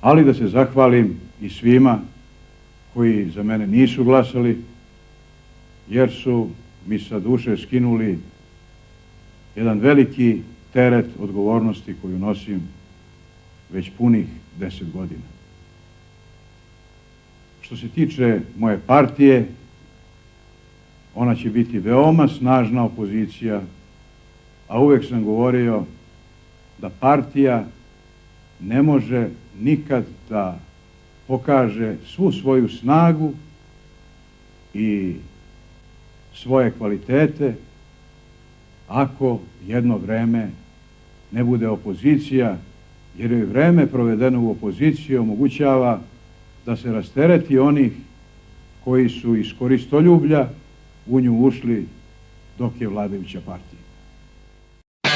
ali 0.00 0.24
da 0.24 0.34
se 0.34 0.48
zahvalim 0.48 1.20
i 1.40 1.50
svima 1.50 2.00
koji 2.94 3.30
za 3.30 3.42
mene 3.42 3.66
nisu 3.66 4.04
glasali, 4.04 4.62
jer 5.88 6.10
su 6.10 6.48
mi 6.86 6.98
sa 6.98 7.18
duše 7.18 7.56
skinuli 7.56 8.18
jedan 9.56 9.80
veliki 9.80 10.42
teret 10.72 11.06
odgovornosti 11.18 11.96
koju 12.02 12.18
nosim 12.18 12.60
već 13.72 13.90
punih 13.98 14.26
deset 14.58 14.92
godina. 14.92 15.28
Što 17.60 17.76
se 17.76 17.88
tiče 17.88 18.40
moje 18.58 18.80
partije, 18.86 19.48
ona 21.14 21.34
će 21.34 21.50
biti 21.50 21.78
veoma 21.78 22.28
snažna 22.28 22.84
opozicija 22.84 23.62
a 24.68 24.80
uvek 24.80 25.04
sam 25.08 25.24
govorio 25.24 25.84
da 26.78 26.90
partija 26.90 27.64
ne 28.60 28.82
može 28.82 29.28
nikad 29.60 30.04
da 30.28 30.58
pokaže 31.26 31.96
svu 32.06 32.32
svoju 32.32 32.68
snagu 32.68 33.32
i 34.74 35.14
svoje 36.34 36.70
kvalitete 36.70 37.54
ako 38.88 39.40
jedno 39.66 39.96
vreme 39.96 40.50
ne 41.32 41.44
bude 41.44 41.68
opozicija, 41.68 42.56
jer 43.18 43.32
joj 43.32 43.44
vreme 43.44 43.86
provedeno 43.86 44.42
u 44.42 44.50
opoziciji 44.50 45.16
omogućava 45.16 46.00
da 46.66 46.76
se 46.76 46.92
rastereti 46.92 47.58
onih 47.58 47.92
koji 48.84 49.08
su 49.08 49.36
iz 49.36 49.46
koristoljublja 49.58 50.48
u 51.06 51.20
nju 51.20 51.46
ušli 51.46 51.86
dok 52.58 52.80
je 52.80 52.88
vladajuća 52.88 53.40
partija. 53.46 53.77